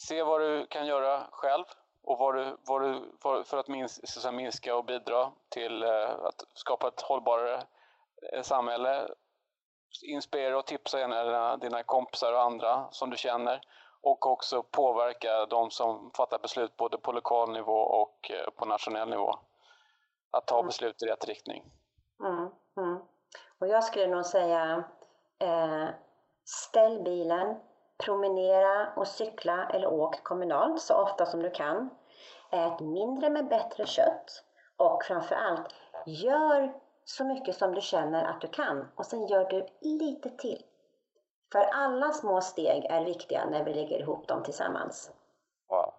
[0.09, 1.65] ser vad du kan göra själv
[2.03, 3.13] och vad du, vad du,
[3.45, 7.63] för att minska, minska och bidra till eh, att skapa ett hållbarare
[8.33, 9.09] eh, samhälle.
[10.03, 13.61] Inspirera och tipsa gärna dina kompisar och andra som du känner
[14.05, 19.09] och också påverka de som fattar beslut både på lokal nivå och eh, på nationell
[19.09, 19.35] nivå.
[20.31, 21.65] att ta beslut i rätt riktning.
[22.21, 22.99] Mm, mm.
[23.59, 24.85] Och jag skulle nog säga
[25.39, 25.89] eh,
[26.45, 27.61] ställ bilen,
[28.05, 31.91] promenera och cykla eller åk kommunalt så ofta som du kan.
[32.51, 34.45] Ät mindre med bättre kött
[34.77, 35.75] och framför allt
[36.07, 36.75] gör
[37.05, 40.63] så mycket som du känner att du kan och sen gör du lite till.
[41.55, 45.13] För alla små steg är viktiga när vi lägger ihop dem tillsammans.
[45.69, 45.95] Wow.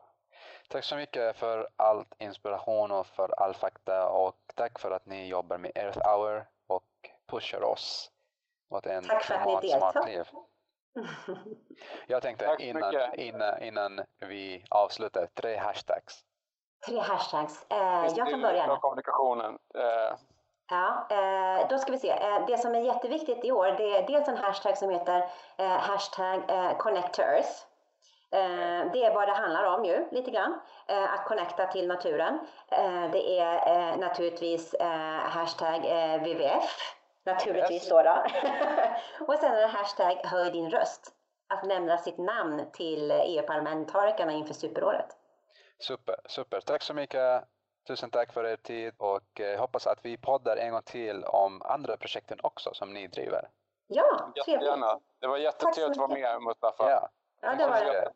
[0.70, 5.28] Tack så mycket för all inspiration och för all fakta och tack för att ni
[5.28, 6.84] jobbar med Earth Hour och
[7.28, 8.12] pushar oss
[8.72, 10.08] mot en Tack för att ni deltar.
[10.08, 10.28] liv.
[12.08, 16.26] Jag tänkte innan, innan, innan vi avslutar, tre hashtags.
[16.86, 17.66] Tre hashtags.
[17.70, 18.78] Eh, jag kan börja.
[18.82, 19.60] kommunikationen.
[19.76, 20.18] Eh.
[20.70, 22.09] Ja, eh, då ska vi se.
[22.09, 25.26] Eh, det som är jätteviktigt i år, det är dels en hashtag som heter
[25.57, 26.43] eh, hashtag
[26.78, 27.20] connect
[28.32, 30.59] Eh, det är vad det handlar om ju, lite grann.
[30.88, 32.39] Att connecta till naturen.
[33.11, 34.76] Det är naturligtvis
[35.22, 35.82] hashtag
[36.20, 36.95] WWF,
[37.26, 38.01] naturligtvis då.
[38.01, 38.26] då.
[39.28, 41.11] och sen är det hashtag höj din röst.
[41.53, 45.07] Att nämna sitt namn till EU-parlamentarikerna inför superåret.
[45.80, 46.61] Super, super.
[46.61, 47.43] Tack så mycket.
[47.88, 51.98] Tusen tack för er tid och hoppas att vi poddar en gång till om andra
[51.98, 53.50] projekten också som ni driver.
[53.88, 54.70] Ja, trevligt.
[55.20, 56.90] Det var jättetrevligt att vara med Mustafa.
[56.90, 57.10] Ja.
[57.42, 58.12] Ja, det var det.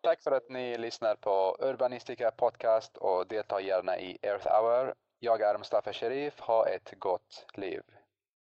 [0.00, 4.94] Tack för att ni lyssnar på Urbanistika Podcast och delta gärna i Earth Hour.
[5.18, 6.40] Jag är Mustafa Sharif.
[6.40, 7.82] Ha ett gott liv.